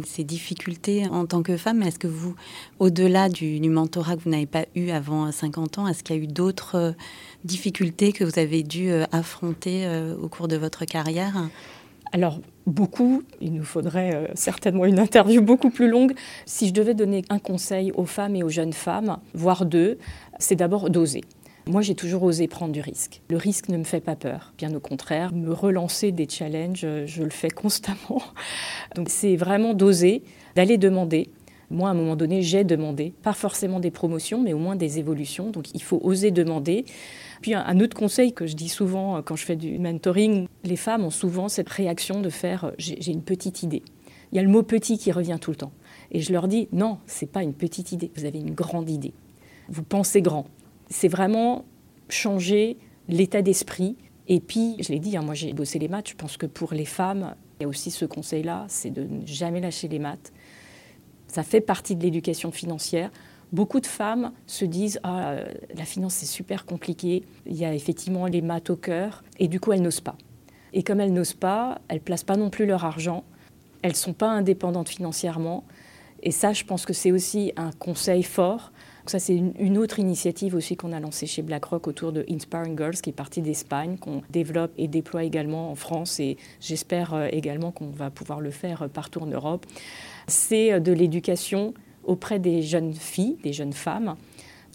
ces 0.04 0.24
difficultés 0.24 1.06
en 1.08 1.24
tant 1.24 1.42
que 1.42 1.56
femme. 1.56 1.82
Est-ce 1.82 1.98
que 1.98 2.06
vous, 2.06 2.34
au-delà 2.78 3.28
du, 3.30 3.60
mentorat 3.68 4.16
que 4.16 4.22
vous 4.22 4.30
n'avez 4.30 4.46
pas 4.46 4.66
eu 4.74 4.90
avant 4.90 5.30
50 5.32 5.78
ans, 5.78 5.88
est-ce 5.88 6.02
qu'il 6.02 6.16
y 6.16 6.18
a 6.18 6.22
eu 6.22 6.26
d'autres 6.26 6.94
difficultés 7.44 8.12
que 8.12 8.24
vous 8.24 8.38
avez 8.38 8.62
dû 8.62 8.90
affronter 9.12 9.88
au 10.20 10.28
cours 10.28 10.48
de 10.48 10.56
votre 10.56 10.84
carrière? 10.84 11.48
Alors, 12.16 12.40
beaucoup, 12.66 13.24
il 13.42 13.52
nous 13.52 13.62
faudrait 13.62 14.14
euh, 14.14 14.26
certainement 14.32 14.86
une 14.86 14.98
interview 14.98 15.42
beaucoup 15.42 15.68
plus 15.68 15.86
longue. 15.86 16.14
Si 16.46 16.66
je 16.66 16.72
devais 16.72 16.94
donner 16.94 17.20
un 17.28 17.38
conseil 17.38 17.92
aux 17.92 18.06
femmes 18.06 18.34
et 18.36 18.42
aux 18.42 18.48
jeunes 18.48 18.72
femmes, 18.72 19.18
voire 19.34 19.66
deux, 19.66 19.98
c'est 20.38 20.56
d'abord 20.56 20.88
d'oser. 20.88 21.20
Moi, 21.66 21.82
j'ai 21.82 21.94
toujours 21.94 22.22
osé 22.22 22.48
prendre 22.48 22.72
du 22.72 22.80
risque. 22.80 23.20
Le 23.28 23.36
risque 23.36 23.68
ne 23.68 23.76
me 23.76 23.84
fait 23.84 24.00
pas 24.00 24.16
peur. 24.16 24.54
Bien 24.56 24.74
au 24.74 24.80
contraire, 24.80 25.34
me 25.34 25.52
relancer 25.52 26.10
des 26.10 26.26
challenges, 26.26 26.84
euh, 26.84 27.06
je 27.06 27.22
le 27.22 27.28
fais 27.28 27.50
constamment. 27.50 28.22
Donc, 28.96 29.10
c'est 29.10 29.36
vraiment 29.36 29.74
d'oser, 29.74 30.22
d'aller 30.54 30.78
demander. 30.78 31.28
Moi, 31.70 31.88
à 31.88 31.92
un 31.92 31.94
moment 31.94 32.16
donné, 32.16 32.42
j'ai 32.42 32.64
demandé, 32.64 33.12
pas 33.22 33.32
forcément 33.32 33.80
des 33.80 33.90
promotions, 33.90 34.40
mais 34.40 34.52
au 34.52 34.58
moins 34.58 34.76
des 34.76 34.98
évolutions. 34.98 35.50
Donc, 35.50 35.74
il 35.74 35.82
faut 35.82 36.00
oser 36.02 36.30
demander. 36.30 36.84
Puis 37.40 37.54
un 37.54 37.80
autre 37.80 37.96
conseil 37.96 38.32
que 38.32 38.46
je 38.46 38.54
dis 38.54 38.68
souvent 38.68 39.16
euh, 39.16 39.22
quand 39.22 39.36
je 39.36 39.44
fais 39.44 39.56
du 39.56 39.78
mentoring, 39.78 40.46
les 40.64 40.76
femmes 40.76 41.04
ont 41.04 41.10
souvent 41.10 41.48
cette 41.48 41.68
réaction 41.68 42.20
de 42.20 42.30
faire 42.30 42.64
euh, 42.64 42.70
j'ai 42.78 43.10
une 43.10 43.22
petite 43.22 43.62
idée. 43.62 43.82
Il 44.32 44.36
y 44.36 44.38
a 44.38 44.42
le 44.42 44.48
mot 44.48 44.62
petit 44.62 44.98
qui 44.98 45.12
revient 45.12 45.38
tout 45.40 45.50
le 45.50 45.56
temps. 45.56 45.72
Et 46.10 46.20
je 46.20 46.32
leur 46.32 46.48
dis 46.48 46.68
non, 46.72 46.98
c'est 47.06 47.30
pas 47.30 47.42
une 47.42 47.54
petite 47.54 47.92
idée, 47.92 48.10
vous 48.16 48.24
avez 48.24 48.38
une 48.38 48.54
grande 48.54 48.90
idée. 48.90 49.12
Vous 49.68 49.82
pensez 49.82 50.22
grand. 50.22 50.46
C'est 50.88 51.08
vraiment 51.08 51.64
changer 52.08 52.78
l'état 53.08 53.42
d'esprit. 53.42 53.96
Et 54.28 54.40
puis, 54.40 54.76
je 54.80 54.92
l'ai 54.92 54.98
dit, 54.98 55.16
hein, 55.16 55.22
moi 55.22 55.34
j'ai 55.34 55.52
bossé 55.52 55.78
les 55.78 55.88
maths, 55.88 56.08
je 56.10 56.14
pense 56.14 56.36
que 56.36 56.46
pour 56.46 56.74
les 56.74 56.84
femmes, 56.84 57.34
il 57.58 57.62
y 57.62 57.66
a 57.66 57.68
aussi 57.68 57.90
ce 57.90 58.04
conseil-là, 58.04 58.66
c'est 58.68 58.90
de 58.90 59.02
ne 59.02 59.26
jamais 59.26 59.60
lâcher 59.60 59.88
les 59.88 59.98
maths. 59.98 60.32
Ça 61.28 61.42
fait 61.42 61.60
partie 61.60 61.96
de 61.96 62.02
l'éducation 62.02 62.50
financière. 62.50 63.10
Beaucoup 63.52 63.80
de 63.80 63.86
femmes 63.86 64.32
se 64.46 64.64
disent 64.64 64.98
ah, 65.02 65.36
la 65.74 65.84
finance 65.84 66.14
c'est 66.14 66.26
super 66.26 66.66
compliqué, 66.66 67.22
il 67.46 67.56
y 67.56 67.64
a 67.64 67.72
effectivement 67.74 68.26
les 68.26 68.42
maths 68.42 68.70
au 68.70 68.76
cœur, 68.76 69.22
et 69.38 69.46
du 69.46 69.60
coup 69.60 69.72
elles 69.72 69.82
n'osent 69.82 70.00
pas. 70.00 70.16
Et 70.72 70.82
comme 70.82 71.00
elles 71.00 71.12
n'osent 71.12 71.34
pas, 71.34 71.80
elles 71.88 72.00
placent 72.00 72.24
pas 72.24 72.36
non 72.36 72.50
plus 72.50 72.66
leur 72.66 72.84
argent, 72.84 73.22
elles 73.82 73.94
sont 73.94 74.14
pas 74.14 74.28
indépendantes 74.28 74.88
financièrement, 74.88 75.64
et 76.24 76.32
ça 76.32 76.52
je 76.52 76.64
pense 76.64 76.84
que 76.84 76.92
c'est 76.92 77.12
aussi 77.12 77.52
un 77.56 77.70
conseil 77.70 78.24
fort 78.24 78.72
Ça, 79.06 79.20
c'est 79.20 79.36
une, 79.36 79.78
autre 79.78 80.00
initiative 80.00 80.56
aussi 80.56 80.76
qu'on 80.76 80.92
a 80.92 80.98
lancée 80.98 81.26
chez 81.26 81.42
BlackRock 81.42 81.86
autour 81.86 82.12
de 82.12 82.24
Inspiring 82.28 82.76
Girls, 82.76 82.96
qui 82.96 83.10
est 83.10 83.12
partie 83.12 83.40
d'Espagne, 83.40 83.98
qu'on 83.98 84.22
développe 84.30 84.72
et 84.78 84.88
déploie 84.88 85.22
également 85.22 85.70
en 85.70 85.76
France, 85.76 86.18
et 86.18 86.36
j'espère 86.60 87.14
euh, 87.14 87.28
également 87.30 87.70
qu'on 87.70 87.90
va 87.90 88.10
pouvoir 88.10 88.40
le 88.40 88.50
faire 88.50 88.88
partout 88.88 89.20
en 89.20 89.26
Europe. 89.26 89.64
C'est 90.26 90.80
de 90.80 90.92
l'éducation 90.92 91.72
auprès 92.04 92.38
des 92.38 92.62
jeunes 92.62 92.94
filles, 92.94 93.36
des 93.44 93.52
jeunes 93.52 93.72
femmes, 93.72 94.16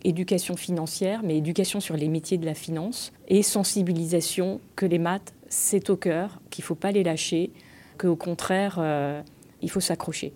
éducation 0.04 0.56
financière, 0.56 1.22
mais 1.24 1.38
éducation 1.38 1.80
sur 1.80 1.98
les 1.98 2.08
métiers 2.08 2.38
de 2.38 2.46
la 2.46 2.54
finance 2.54 3.12
et 3.28 3.44
sensibilisation 3.44 4.62
que 4.76 4.86
les 4.86 5.00
maths, 5.00 5.34
c'est 5.50 5.89
au 5.89 5.98
cœur, 5.98 6.41
qu'il 6.50 6.63
ne 6.63 6.67
faut 6.67 6.76
pas 6.76 6.91
les 6.91 7.04
lâcher, 7.04 7.52
qu'au 7.98 8.15
contraire, 8.15 8.78
euh, 8.80 9.22
il 9.62 9.70
faut 9.70 9.80
s'accrocher. 9.80 10.34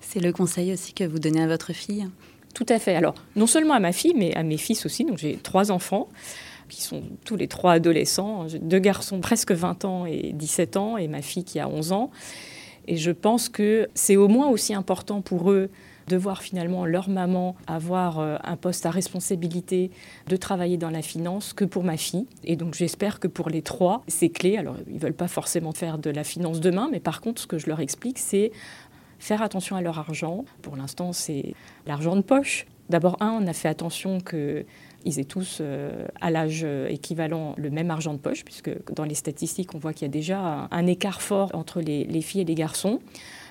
C'est 0.00 0.20
le 0.20 0.32
conseil 0.32 0.72
aussi 0.72 0.94
que 0.94 1.04
vous 1.04 1.18
donnez 1.18 1.42
à 1.42 1.46
votre 1.46 1.72
fille? 1.72 2.08
Tout 2.54 2.66
à 2.68 2.78
fait. 2.78 2.94
Alors, 2.94 3.14
non 3.36 3.46
seulement 3.46 3.74
à 3.74 3.80
ma 3.80 3.92
fille, 3.92 4.14
mais 4.16 4.34
à 4.34 4.42
mes 4.42 4.56
fils 4.56 4.86
aussi. 4.86 5.04
Donc, 5.04 5.18
j'ai 5.18 5.36
trois 5.36 5.70
enfants 5.70 6.08
qui 6.68 6.82
sont 6.82 7.02
tous 7.24 7.36
les 7.36 7.48
trois 7.48 7.72
adolescents. 7.72 8.46
Deux 8.60 8.78
garçons 8.78 9.20
presque 9.20 9.52
20 9.52 9.84
ans 9.84 10.06
et 10.06 10.32
17 10.34 10.76
ans, 10.76 10.96
et 10.96 11.08
ma 11.08 11.22
fille 11.22 11.44
qui 11.44 11.58
a 11.60 11.68
11 11.68 11.92
ans. 11.92 12.10
Et 12.86 12.96
je 12.96 13.10
pense 13.10 13.48
que 13.48 13.88
c'est 13.94 14.16
au 14.16 14.28
moins 14.28 14.48
aussi 14.48 14.74
important 14.74 15.20
pour 15.20 15.50
eux 15.50 15.70
de 16.08 16.16
voir 16.16 16.42
finalement 16.42 16.86
leur 16.86 17.08
maman 17.08 17.54
avoir 17.66 18.18
euh, 18.18 18.36
un 18.42 18.56
poste 18.56 18.86
à 18.86 18.90
responsabilité, 18.90 19.90
de 20.26 20.36
travailler 20.36 20.78
dans 20.78 20.88
la 20.88 21.02
finance 21.02 21.52
que 21.52 21.66
pour 21.66 21.84
ma 21.84 21.96
fille. 21.98 22.26
Et 22.44 22.56
donc 22.56 22.74
j'espère 22.74 23.20
que 23.20 23.28
pour 23.28 23.50
les 23.50 23.60
trois, 23.60 24.02
c'est 24.08 24.30
clé. 24.30 24.56
Alors 24.56 24.76
ils 24.86 24.94
ne 24.94 24.98
veulent 24.98 25.12
pas 25.12 25.28
forcément 25.28 25.72
faire 25.72 25.98
de 25.98 26.08
la 26.08 26.24
finance 26.24 26.60
demain, 26.60 26.88
mais 26.90 27.00
par 27.00 27.20
contre 27.20 27.42
ce 27.42 27.46
que 27.46 27.58
je 27.58 27.66
leur 27.66 27.80
explique, 27.80 28.18
c'est 28.18 28.52
faire 29.18 29.42
attention 29.42 29.76
à 29.76 29.80
leur 29.80 29.98
argent. 29.98 30.44
Pour 30.62 30.76
l'instant, 30.76 31.12
c'est 31.12 31.54
l'argent 31.86 32.16
de 32.16 32.22
poche. 32.22 32.66
D'abord, 32.88 33.16
un, 33.20 33.30
on 33.30 33.46
a 33.46 33.52
fait 33.52 33.68
attention 33.68 34.20
que 34.20 34.64
ils 35.04 35.20
aient 35.20 35.24
tous 35.24 35.58
euh, 35.60 36.06
à 36.20 36.30
l'âge 36.30 36.66
équivalent 36.88 37.54
le 37.56 37.70
même 37.70 37.90
argent 37.90 38.14
de 38.14 38.18
poche, 38.18 38.44
puisque 38.44 38.70
dans 38.92 39.04
les 39.04 39.14
statistiques, 39.14 39.74
on 39.74 39.78
voit 39.78 39.92
qu'il 39.92 40.02
y 40.02 40.10
a 40.10 40.12
déjà 40.12 40.68
un, 40.70 40.86
écart 40.86 41.22
fort 41.22 41.50
entre 41.54 41.80
les, 41.80 42.20
filles 42.20 42.42
et 42.42 42.44
les 42.44 42.54
garçons, 42.54 43.00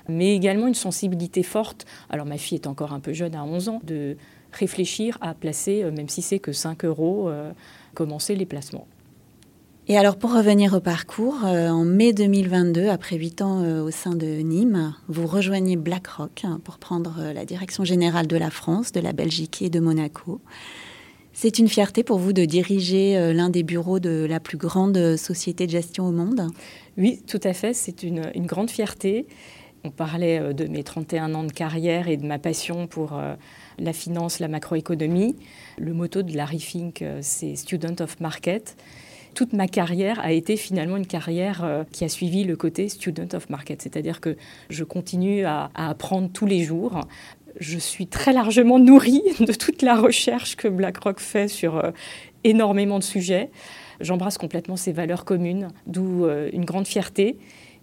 mais 0.10 0.36
également 0.36 0.68
une 0.68 0.74
sensibilité 0.74 1.44
forte. 1.44 1.86
Alors 2.10 2.26
ma 2.26 2.38
fille 2.38 2.58
est 2.58 2.68
encore 2.68 2.94
un 2.94 3.00
peu 3.00 3.14
jeune, 3.14 3.36
à 3.36 3.44
11 3.44 3.70
ans, 3.70 3.82
de 3.84 4.18
réfléchir 4.52 5.18
à 5.22 5.34
placer, 5.34 5.84
euh, 5.84 5.92
même 5.92 6.10
si 6.10 6.22
c'est 6.22 6.40
que 6.40 6.52
5 6.52 6.86
euros, 6.86 7.30
euh, 7.30 7.52
commencer 7.94 8.36
les 8.36 8.46
placements. 8.46 8.88
Et 9.90 9.98
alors 9.98 10.18
pour 10.18 10.34
revenir 10.34 10.74
au 10.74 10.82
parcours, 10.82 11.46
en 11.46 11.86
mai 11.86 12.12
2022, 12.12 12.90
après 12.90 13.16
8 13.16 13.42
ans 13.42 13.82
au 13.82 13.90
sein 13.90 14.16
de 14.16 14.26
Nîmes, 14.26 14.94
vous 15.08 15.26
rejoignez 15.26 15.78
BlackRock 15.78 16.44
hein, 16.44 16.60
pour 16.64 16.78
prendre 16.78 17.32
la 17.34 17.46
direction 17.46 17.86
générale 17.86 18.28
de 18.28 18.36
la 18.36 18.50
France, 18.50 18.92
de 18.92 19.00
la 19.00 19.14
Belgique 19.14 19.62
et 19.62 19.70
de 19.70 19.80
Monaco. 19.80 20.42
C'est 21.40 21.60
une 21.60 21.68
fierté 21.68 22.04
pour 22.04 22.18
vous 22.18 22.34
de 22.34 22.46
diriger 22.46 23.16
euh, 23.16 23.32
l'un 23.32 23.52
des 23.52 23.62
bureaux 23.62 24.00
de 24.00 24.26
la 24.28 24.40
plus 24.40 24.58
grande 24.58 25.18
société 25.18 25.68
de 25.68 25.72
gestion 25.72 26.08
au 26.08 26.12
monde? 26.12 26.48
Oui, 26.98 27.22
tout 27.28 27.40
à 27.44 27.54
fait. 27.54 27.76
C'est 27.76 28.02
une, 28.02 28.24
grande 28.38 28.72
fierté. 28.72 29.28
On 29.84 29.92
parlait 29.92 30.40
euh, 30.40 30.54
de 30.54 30.66
mes 30.66 30.84
31 30.84 31.36
ans 31.36 31.44
de 31.44 31.52
carrière 31.52 32.08
et 32.08 32.18
de 32.18 32.26
ma 32.26 32.40
passion 32.40 32.88
pour 32.88 33.14
euh, 33.14 33.36
la 33.78 33.94
finance, 33.94 34.40
la 34.40 34.48
macroéconomie. 34.48 35.36
Le 35.78 35.94
motto 35.94 36.24
de 36.24 36.36
Larry 36.36 36.60
Fink, 36.60 37.06
c'est 37.22 37.56
Student 37.56 38.02
of 38.02 38.20
Market 38.20 38.76
toute 39.38 39.54
ma 39.54 39.68
carrière 39.68 40.20
a 40.20 40.32
été 40.32 40.58
finalement 40.58 40.98
une 40.98 41.06
carrière 41.06 41.86
qui 41.92 42.04
a 42.04 42.10
suivi 42.10 42.44
le 42.44 42.56
côté 42.56 42.90
student 42.90 43.28
of 43.36 43.52
market, 43.52 43.84
c'est-à-dire 43.84 44.20
que 44.20 44.36
je 44.72 44.84
continue 44.84 45.46
à, 45.46 45.70
apprendre 45.76 46.32
tous 46.34 46.48
les 46.48 46.64
jours 46.64 47.02
je 47.60 47.78
suis 47.78 48.08
très 48.08 48.34
largement 48.34 48.80
nourrie 48.80 49.24
de 49.40 49.54
toute 49.54 49.82
la 49.82 49.96
recherche 49.96 50.56
que 50.56 50.68
BlackRock 50.68 51.20
fait 51.20 51.48
sur 51.48 51.78
euh, 51.78 51.92
énormément 52.44 53.00
de 53.00 53.04
sujets. 53.04 53.50
J'embrasse 54.00 54.38
complètement 54.38 54.76
ces 54.76 54.92
valeurs 54.92 55.26
communes, 55.26 55.70
d'où 55.88 56.26
euh, 56.26 56.50
une 56.54 56.66
grande 56.66 56.88
fierté. 56.88 57.38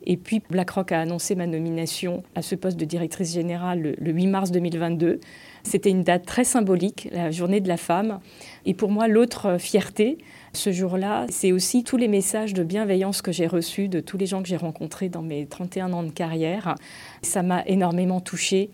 Et 0.07 0.17
puis 0.17 0.43
BlackRock 0.51 0.93
a 0.93 1.01
annoncé 1.01 1.35
ma 1.35 1.47
nomination 1.47 2.23
à 2.35 2.43
ce 2.43 2.55
poste 2.55 2.77
de 2.77 2.85
directrice 2.85 3.33
générale 3.33 3.97
le, 3.99 4.13
8 4.13 4.27
mars 4.27 4.51
2022. 4.51 5.19
C'était 5.63 5.91
une 5.91 6.03
date 6.03 6.27
très 6.27 6.45
symbolique, 6.45 7.09
la 7.11 7.31
journée 7.31 7.61
de 7.61 7.69
la 7.69 7.79
femme. 7.79 8.21
Et 8.67 8.75
pour 8.75 8.91
moi, 8.91 9.09
l'autre 9.09 9.57
fierté, 9.59 10.19
ce 10.57 10.73
jour-là, 10.73 11.27
c'est 11.29 11.53
aussi 11.53 11.85
tous 11.85 11.97
les 11.97 12.09
messages 12.09 12.55
de 12.55 12.65
bienveillance 12.65 13.23
que 13.23 13.33
j'ai 13.33 13.47
reçus 13.47 13.89
de 13.89 14.01
tous 14.01 14.19
les 14.19 14.27
gens 14.27 14.43
que 14.43 14.49
j'ai 14.49 14.57
rencontrés 14.57 15.09
dans 15.09 15.23
mes 15.23 15.47
31 15.47 15.93
ans 15.93 16.03
de 16.03 16.11
carrière. 16.11 16.75
Ça 17.23 17.43
m'a 17.43 17.63
énormément 17.67 18.21
touchée 18.21 18.71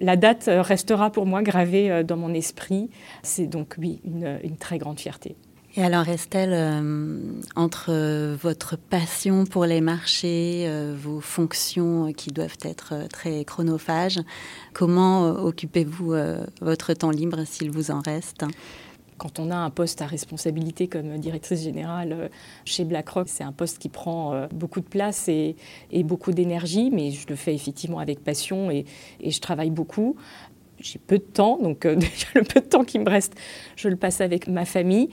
la 0.00 0.16
date 0.16 0.48
euh, 0.48 0.62
restera 0.62 1.10
pour 1.10 1.26
moi 1.26 1.42
gravée 1.42 1.90
euh, 1.90 2.02
dans 2.02 2.16
mon 2.16 2.34
esprit. 2.34 2.90
C'est 3.22 3.46
donc, 3.46 3.74
oui, 3.78 4.00
une, 4.04 4.56
très 4.58 4.78
grande 4.78 4.98
fierté. 4.98 5.36
Et 5.76 5.82
alors, 5.82 6.08
Estelle, 6.08 6.54
euh, 6.54 7.20
entre 7.54 7.92
votre 8.36 8.76
passion 8.76 9.44
pour 9.44 9.66
les 9.66 9.82
marchés, 9.82 10.70
vos 10.96 11.20
fonctions 11.20 12.14
qui 12.14 12.30
doivent 12.30 12.56
être 12.62 12.94
très 13.12 13.44
chronophages, 13.44 14.20
comment 14.72 15.26
occupez-vous 15.26 16.14
votre 16.62 16.94
temps 16.94 17.10
libre 17.10 17.44
s'il 17.44 17.70
vous 17.70 17.90
en 17.90 18.00
reste? 18.00 18.46
Quand 19.18 19.38
on 19.38 19.50
a 19.50 19.56
un 19.56 19.70
poste 19.70 20.02
à 20.02 20.06
responsabilité 20.06 20.88
comme 20.88 21.18
directrice 21.18 21.62
générale 21.62 22.12
euh, 22.12 22.28
chez 22.64 22.84
BlackRock, 22.84 23.28
c'est 23.28 23.44
un 23.44 23.52
poste 23.52 23.78
qui 23.78 23.88
prend 23.88 24.34
euh, 24.34 24.46
beaucoup 24.52 24.80
de 24.80 24.86
place 24.86 25.28
et, 25.28 25.56
beaucoup 26.04 26.32
d'énergie, 26.32 26.90
mais 26.90 27.10
je 27.10 27.26
le 27.28 27.36
fais 27.36 27.54
effectivement 27.54 27.98
avec 27.98 28.22
passion 28.22 28.70
et, 28.70 28.84
je 29.24 29.40
travaille 29.40 29.70
beaucoup. 29.70 30.16
J'ai 30.78 30.98
peu 30.98 31.18
de 31.18 31.24
temps, 31.24 31.58
donc 31.58 31.86
euh, 31.86 31.96
le 32.34 32.42
peu 32.42 32.60
de 32.60 32.66
temps 32.66 32.84
qui 32.84 32.98
me 32.98 33.08
reste, 33.08 33.34
je 33.76 33.88
le 33.88 33.96
passe 33.96 34.20
avec 34.20 34.46
ma 34.46 34.64
famille. 34.64 35.08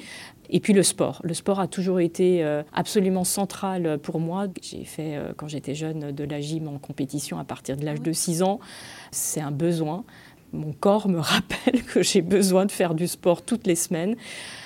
Et 0.49 0.59
puis 0.59 0.73
le 0.73 0.83
sport. 0.83 1.21
Le 1.23 1.33
sport 1.33 1.59
a 1.59 1.67
toujours 1.67 1.99
été 2.01 2.43
absolument 2.73 3.23
central 3.23 3.97
pour 3.97 4.19
moi. 4.19 4.47
J'ai 4.61 4.83
fait, 4.83 5.17
quand 5.35 5.47
j'étais 5.47 5.73
jeune, 5.73 6.11
de 6.11 6.23
la 6.25 6.41
gym 6.41 6.67
en 6.67 6.77
compétition 6.77 7.39
à 7.39 7.43
partir 7.43 7.75
de 7.77 7.83
l'âge 7.85 8.01
de 8.01 8.11
6 8.11 8.43
ans. 8.43 8.59
C'est 9.09 9.39
un 9.39 9.51
besoin 9.51 10.03
mon 10.53 10.71
corps 10.71 11.09
me 11.09 11.19
rappelle 11.19 11.83
que 11.83 12.01
j'ai 12.01 12.21
besoin 12.21 12.65
de 12.65 12.71
faire 12.71 12.93
du 12.93 13.07
sport 13.07 13.41
toutes 13.41 13.67
les 13.67 13.75
semaines. 13.75 14.15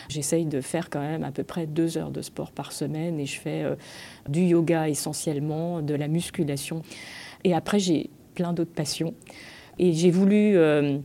J'essaye 0.09 0.45
de 0.45 0.61
faire 0.61 0.89
quand 0.89 1.01
même 1.01 1.23
à 1.23 1.31
peu 1.31 1.43
près 1.43 1.65
deux 1.65 1.97
heures 1.97 2.11
de 2.11 2.21
sport 2.21 2.51
par 2.51 2.71
semaine 2.71 3.19
et 3.19 3.25
je 3.25 3.39
fais 3.39 3.63
euh, 3.63 3.75
du 4.29 4.41
yoga 4.41 4.87
essentiellement, 4.87 5.81
de 5.81 5.95
la 5.95 6.07
musculation. 6.07 6.81
Et 7.43 7.53
après, 7.53 7.79
j'ai 7.79 8.09
plein 8.35 8.53
d'autres 8.53 8.73
passions. 8.73 9.13
Et 9.79 9.93
j'ai 9.93 10.11
voulu 10.11 10.57
euh, 10.57 10.97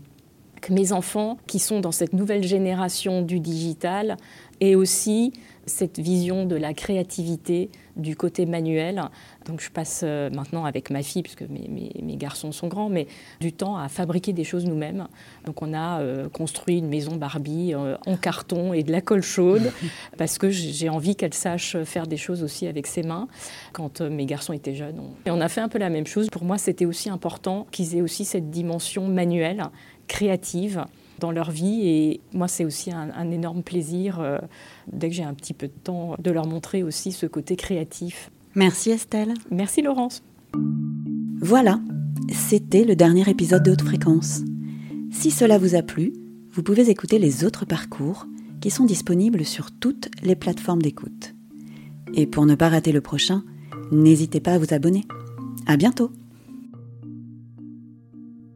que 0.60 0.72
mes 0.72 0.92
enfants, 0.92 1.38
qui 1.46 1.58
sont 1.58 1.80
dans 1.80 1.92
cette 1.92 2.12
nouvelle 2.12 2.44
génération 2.44 3.22
du 3.22 3.40
digital, 3.40 4.16
aient 4.60 4.74
aussi 4.74 5.32
cette 5.66 5.98
vision 5.98 6.44
de 6.44 6.56
la 6.56 6.74
créativité, 6.74 7.70
du 7.96 8.16
côté 8.16 8.46
manuel. 8.46 9.02
Donc 9.46 9.60
je 9.60 9.70
passe 9.70 10.02
euh, 10.04 10.30
maintenant 10.30 10.64
avec 10.64 10.90
ma 10.90 11.02
fille, 11.02 11.22
puisque 11.22 11.42
mes, 11.42 11.68
mes, 11.68 12.16
garçons 12.16 12.52
sont 12.52 12.68
grands, 12.68 12.88
mais 12.88 13.06
du 13.40 13.52
temps 13.52 13.76
à 13.76 13.88
fabriquer 13.88 14.32
des 14.32 14.44
choses 14.44 14.64
nous-mêmes. 14.64 15.08
Donc 15.44 15.62
on 15.62 15.74
a 15.74 16.00
euh, 16.00 16.28
construit 16.28 16.78
une 16.78 16.88
maison 16.88 17.16
Barbie 17.16 17.74
euh, 17.74 17.96
en 18.06 18.16
carton 18.16 18.72
et 18.72 18.82
de 18.82 18.92
la 18.92 19.00
colle 19.00 19.22
chaude, 19.22 19.72
parce 20.18 20.38
que 20.38 20.50
j'ai 20.50 20.88
envie 20.88 21.16
qu'elle 21.16 21.34
sache 21.34 21.76
faire 21.84 22.06
des 22.06 22.16
choses 22.16 22.42
aussi 22.42 22.66
avec 22.66 22.86
ses 22.86 23.02
mains. 23.02 23.28
Quand 23.72 24.00
mes 24.00 24.26
garçons 24.26 24.52
étaient 24.52 24.74
jeunes, 24.74 25.00
on... 25.00 25.28
Et 25.28 25.30
on 25.30 25.40
a 25.40 25.48
fait 25.48 25.60
un 25.60 25.68
peu 25.68 25.78
la 25.78 25.90
même 25.90 26.06
chose. 26.06 26.28
Pour 26.30 26.44
moi, 26.44 26.58
c'était 26.58 26.86
aussi 26.86 27.10
important 27.10 27.66
qu'ils 27.70 27.96
aient 27.96 28.02
aussi 28.02 28.24
cette 28.24 28.50
dimension 28.50 29.08
manuelle, 29.08 29.64
créative 30.06 30.86
dans 31.22 31.30
leur 31.30 31.50
vie. 31.50 31.88
Et 31.88 32.20
moi, 32.34 32.48
c'est 32.48 32.64
aussi 32.64 32.90
un, 32.92 33.30
énorme 33.30 33.62
plaisir, 33.62 34.20
euh, 34.20 34.38
dès 34.92 35.08
que 35.08 35.14
j'ai 35.14 35.24
un 35.24 35.34
petit 35.34 35.54
peu 35.54 35.68
de 35.68 35.72
temps, 35.72 36.16
de 36.18 36.30
leur 36.30 36.46
montrer 36.46 36.82
aussi 36.82 37.12
ce 37.12 37.26
côté 37.26 37.56
créatif. 37.56 38.30
Merci 38.54 38.90
Estelle. 38.90 39.32
Merci 39.50 39.80
Laurence. 39.80 40.22
Voilà, 41.40 41.80
c'était 42.30 42.84
le 42.84 42.94
dernier 42.94 43.28
épisode 43.28 43.62
de 43.62 43.70
Haute 43.70 43.82
Fréquence. 43.82 44.42
Si 45.10 45.30
cela 45.30 45.56
vous 45.58 45.74
a 45.74 45.82
plu, 45.82 46.12
vous 46.52 46.62
pouvez 46.62 46.90
écouter 46.90 47.18
les 47.18 47.44
autres 47.44 47.64
parcours 47.64 48.26
qui 48.60 48.70
sont 48.70 48.84
disponibles 48.84 49.44
sur 49.44 49.72
toutes 49.72 50.08
les 50.22 50.36
plateformes 50.36 50.82
d'écoute. 50.82 51.34
Et 52.14 52.26
pour 52.26 52.44
ne 52.44 52.54
pas 52.54 52.68
rater 52.68 52.92
le 52.92 53.00
prochain, 53.00 53.42
n'hésitez 53.90 54.40
pas 54.40 54.54
à 54.54 54.58
vous 54.58 54.74
abonner. 54.74 55.04
À 55.66 55.76
bientôt! 55.76 56.12